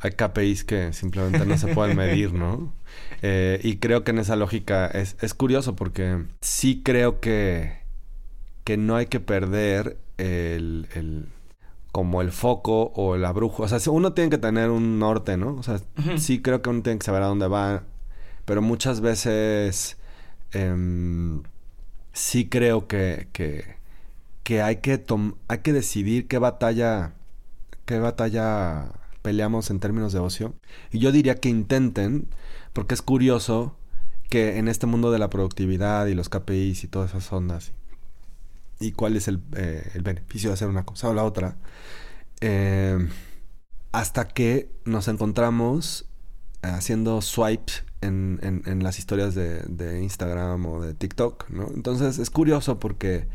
[0.00, 2.72] hay KPIs que simplemente no se pueden medir, ¿no?
[3.22, 7.80] Eh, y creo que en esa lógica es, es curioso porque sí creo que,
[8.64, 11.26] que no hay que perder el, el
[11.92, 13.64] como el foco o la bruja.
[13.64, 15.54] O sea, uno tiene que tener un norte, ¿no?
[15.54, 15.80] O sea,
[16.16, 17.84] sí creo que uno tiene que saber a dónde va.
[18.46, 19.98] Pero muchas veces
[20.52, 21.42] em,
[22.12, 23.76] sí creo que, que,
[24.44, 25.04] que hay que
[25.48, 27.12] hay que decidir qué batalla
[27.84, 30.54] qué batalla peleamos en términos de ocio.
[30.90, 32.28] Y yo diría que intenten,
[32.72, 33.76] porque es curioso
[34.28, 37.72] que en este mundo de la productividad y los KPIs y todas esas ondas
[38.80, 41.56] y cuál es el, eh, el beneficio de hacer una cosa o la otra,
[42.40, 42.98] eh,
[43.92, 46.06] hasta que nos encontramos
[46.62, 51.68] haciendo swipes en, en, las historias de, de, Instagram o de TikTok, ¿no?
[51.74, 53.28] Entonces es curioso porque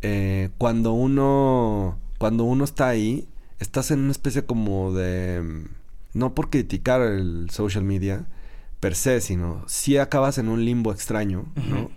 [0.00, 3.28] eh, cuando uno cuando uno está ahí
[3.60, 5.68] estás en una especie como de
[6.12, 8.26] no por criticar el social media
[8.80, 11.90] per se, sino si acabas en un limbo extraño, ¿no?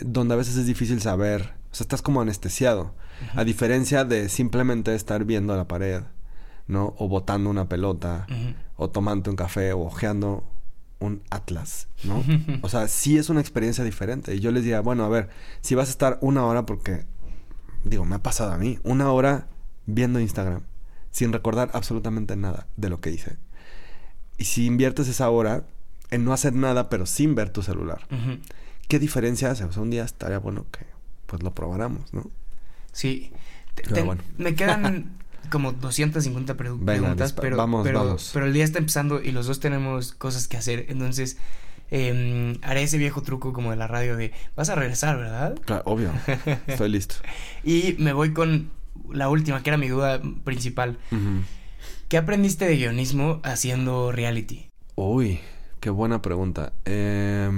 [0.00, 2.94] donde a veces es difícil saber o sea, estás como anestesiado.
[3.34, 6.02] A diferencia de simplemente estar viendo la pared,
[6.68, 6.94] ¿no?
[6.98, 8.28] O botando una pelota,
[8.76, 10.44] o tomando un café, o ojeando
[11.00, 12.22] un atlas, ¿no?
[12.62, 14.36] o sea, sí es una experiencia diferente.
[14.36, 15.30] Y yo les diría, bueno, a ver,
[15.62, 17.06] si vas a estar una hora, porque,
[17.82, 19.48] digo, me ha pasado a mí, una hora
[19.86, 20.62] viendo Instagram,
[21.10, 23.36] sin recordar absolutamente nada de lo que hice.
[24.38, 25.64] Y si inviertes esa hora
[26.10, 28.06] en no hacer nada, pero sin ver tu celular,
[28.88, 29.64] ¿qué diferencia hace?
[29.64, 30.86] O sea, un día estaría bueno que
[31.26, 32.30] pues lo probáramos, ¿no?
[32.92, 33.32] Sí.
[34.38, 35.16] Me quedan
[35.50, 38.30] como 250 preguntas, pero, vamos, vamos.
[38.32, 40.86] pero el día está empezando y los dos tenemos cosas que hacer.
[40.88, 41.38] Entonces,
[41.90, 45.58] em, haré ese viejo truco como de la radio de, vas a regresar, ¿verdad?
[45.64, 46.12] Claro, obvio.
[46.66, 47.16] Estoy listo.
[47.64, 48.70] y me voy con
[49.12, 50.98] la última, que era mi duda principal.
[52.08, 54.68] ¿Qué aprendiste de guionismo haciendo reality?
[54.94, 55.40] Uy,
[55.80, 56.72] qué buena pregunta.
[56.84, 57.50] Eh...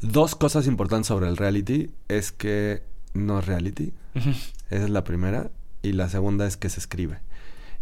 [0.00, 2.82] Dos cosas importantes sobre el reality es que
[3.14, 3.92] no es reality.
[4.14, 5.50] Esa es la primera.
[5.82, 7.18] Y la segunda es que se escribe.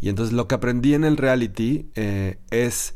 [0.00, 2.94] Y entonces lo que aprendí en el reality eh, es...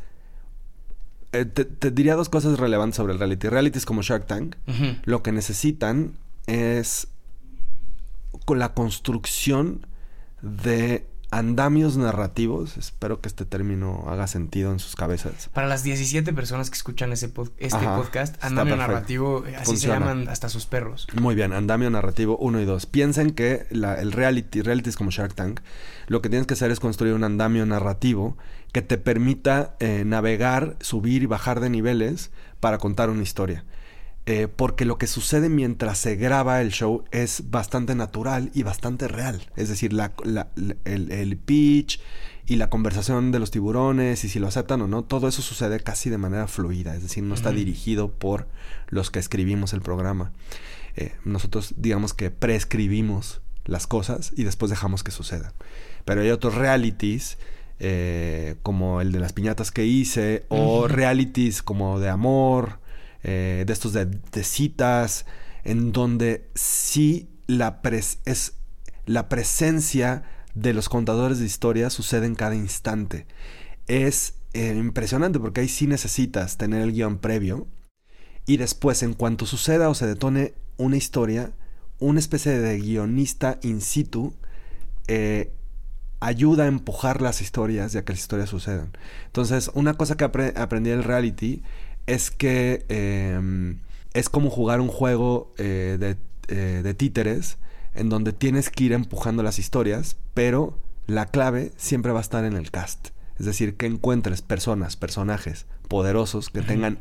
[1.33, 3.49] Eh, te, diría dos cosas relevantes sobre el reality.
[3.49, 4.57] Reality es como Shark Tank.
[5.05, 6.15] Lo que necesitan
[6.47, 7.09] es
[8.51, 9.87] con la construcción
[10.43, 12.79] de andamios narrativos.
[12.79, 15.49] Espero que este término haga sentido en sus cabezas.
[15.53, 20.29] Para las 17 personas que escuchan ese este podcast, andamio narrativo, eh, así se llaman
[20.29, 21.07] hasta sus perros.
[21.15, 22.87] Muy bien, andamio narrativo 1 y 2.
[22.87, 25.61] Piensen que el reality, reality es como Shark Tank.
[26.09, 28.37] Lo que tienes que hacer es construir un andamio narrativo
[28.73, 33.65] que te permita eh, navegar, subir y bajar de niveles para contar una historia.
[34.31, 39.09] Eh, porque lo que sucede mientras se graba el show es bastante natural y bastante
[39.09, 39.43] real.
[39.57, 39.91] Es decir,
[40.85, 42.01] el, pitch
[42.47, 45.81] y la conversación de los tiburones y si lo aceptan o no, todo eso sucede
[45.81, 46.95] casi de manera fluida.
[46.95, 48.47] Es decir, no está dirigido por
[48.87, 50.31] los que escribimos el programa.
[50.95, 55.55] Eh, nosotros digamos que preescribimos las cosas y después dejamos que sucedan.
[56.05, 57.37] Pero hay otros realities
[57.81, 62.80] eh, como el de las piñatas que hice o realities como de amor
[63.23, 65.27] eh, de estos de, citas,
[65.65, 67.81] en donde sí la
[68.25, 68.55] es
[69.07, 70.23] la presencia
[70.55, 73.27] de los contadores de historias sucede en cada instante.
[73.87, 77.67] Es eh, impresionante porque ahí sí necesitas tener el guion previo
[78.47, 81.53] y después en cuanto suceda o se detone una historia,
[81.99, 84.35] una especie de guionista in situ
[85.09, 85.53] eh,
[86.21, 88.93] ayuda a empujar las historias y a que las historias sucedan.
[89.27, 91.63] Entonces, una cosa que aprendí del reality
[92.11, 93.79] es que em,
[94.15, 96.17] es como jugar un juego eh,
[96.49, 97.59] eh, de, títeres
[97.95, 102.45] en donde tienes que ir empujando las historias, pero la clave siempre va a estar
[102.45, 103.11] en el cast.
[103.39, 106.99] Es decir, que encuentres personas, personajes poderosos que tengan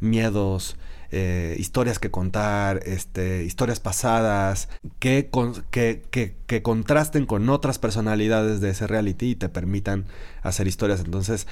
[0.00, 0.76] miedos,
[1.16, 5.30] eh, historias que contar, este, historias pasadas, que,
[5.70, 10.06] que, que, contrasten con otras personalidades de ese reality y te permitan
[10.42, 10.98] hacer historias.
[11.04, 11.46] Entonces,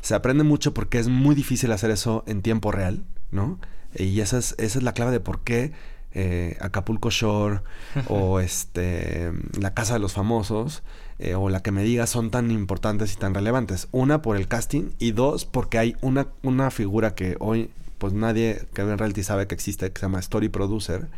[0.00, 3.02] se aprende mucho porque es muy difícil hacer eso en tiempo real,
[3.32, 3.58] ¿no?
[3.96, 5.72] Y esa es, esa es la clave de por qué
[6.12, 7.62] eh, Acapulco Shore
[8.06, 10.84] o este La Casa de los Famosos
[11.18, 13.88] eh, o la que me diga son tan importantes y tan relevantes.
[13.90, 18.66] Una, por el casting y dos, porque hay una, una figura que hoy pues nadie
[18.72, 21.08] que ve en reality sabe que existe, que se llama Story Producer,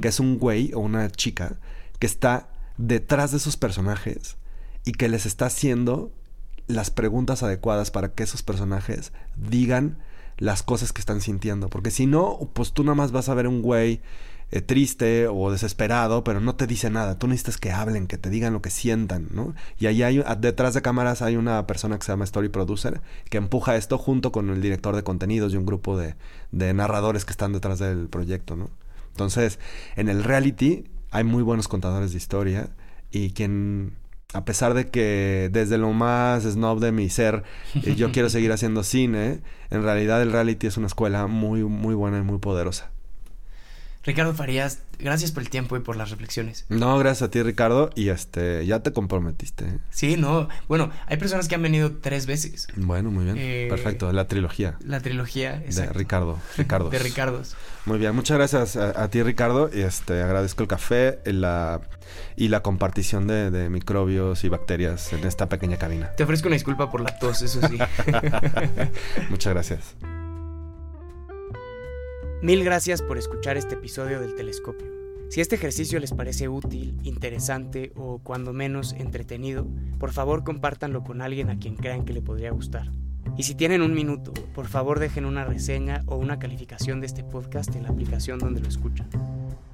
[0.00, 1.56] que es un güey o una chica
[2.00, 4.36] que está detrás de esos personajes
[4.84, 6.10] y que les está haciendo
[6.66, 9.98] las preguntas adecuadas para que esos personajes digan
[10.36, 11.68] las cosas que están sintiendo.
[11.68, 14.00] Porque si no, pues tú nada más vas a ver un güey
[14.52, 17.18] eh, triste o desesperado, pero no te dice nada.
[17.18, 19.54] Tú necesitas que hablen, que te digan lo que sientan, ¿no?
[19.78, 23.00] Y ahí hay, detrás de cámaras hay una persona que se llama Story Producer
[23.30, 26.16] que empuja esto junto con el director de contenidos y un grupo de,
[26.50, 28.68] de narradores que están detrás del proyecto, ¿no?
[29.08, 29.58] Entonces,
[29.96, 32.70] en el reality hay muy buenos contadores de historia
[33.10, 33.96] y quien
[34.34, 37.42] a pesar de que desde lo más snob de mi ser
[37.74, 39.40] eh, yo quiero seguir haciendo cine,
[39.70, 42.91] en realidad el reality es una escuela muy muy buena y muy poderosa.
[44.04, 46.66] Ricardo Farías, gracias por el tiempo y por las reflexiones.
[46.68, 47.90] No, gracias a ti, Ricardo.
[47.94, 49.64] Y este, ya te comprometiste.
[49.64, 49.78] ¿eh?
[49.90, 50.48] Sí, no.
[50.66, 52.66] Bueno, hay personas que han venido tres veces.
[52.74, 53.36] Bueno, muy bien.
[53.38, 54.12] Eh, Perfecto.
[54.12, 54.76] La trilogía.
[54.84, 55.92] La trilogía, exacto.
[55.92, 56.38] De Ricardo.
[56.56, 56.90] Ricardo.
[56.90, 57.56] de Ricardos.
[57.86, 58.14] Muy bien.
[58.14, 59.70] Muchas gracias a, ti, Ricardo.
[59.72, 61.80] Y este, agradezco el café y la,
[62.34, 66.10] y la compartición de, de, microbios y bacterias en esta pequeña cabina.
[66.16, 67.78] Te ofrezco una disculpa por la tos, eso sí.
[69.30, 69.94] Muchas gracias.
[72.42, 74.88] Mil gracias por escuchar este episodio del Telescopio.
[75.30, 79.64] Si este ejercicio les parece útil, interesante o cuando menos entretenido,
[80.00, 82.90] por favor compártanlo con alguien a quien crean que le podría gustar.
[83.38, 87.22] Y si tienen un minuto, por favor dejen una reseña o una calificación de este
[87.22, 89.08] podcast en la aplicación donde lo escuchan.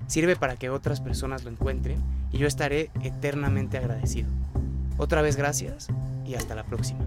[0.07, 1.97] Sirve para que otras personas lo encuentren
[2.33, 4.29] y yo estaré eternamente agradecido.
[4.99, 5.89] Otra vez gracias
[6.27, 7.01] y hasta la próxima.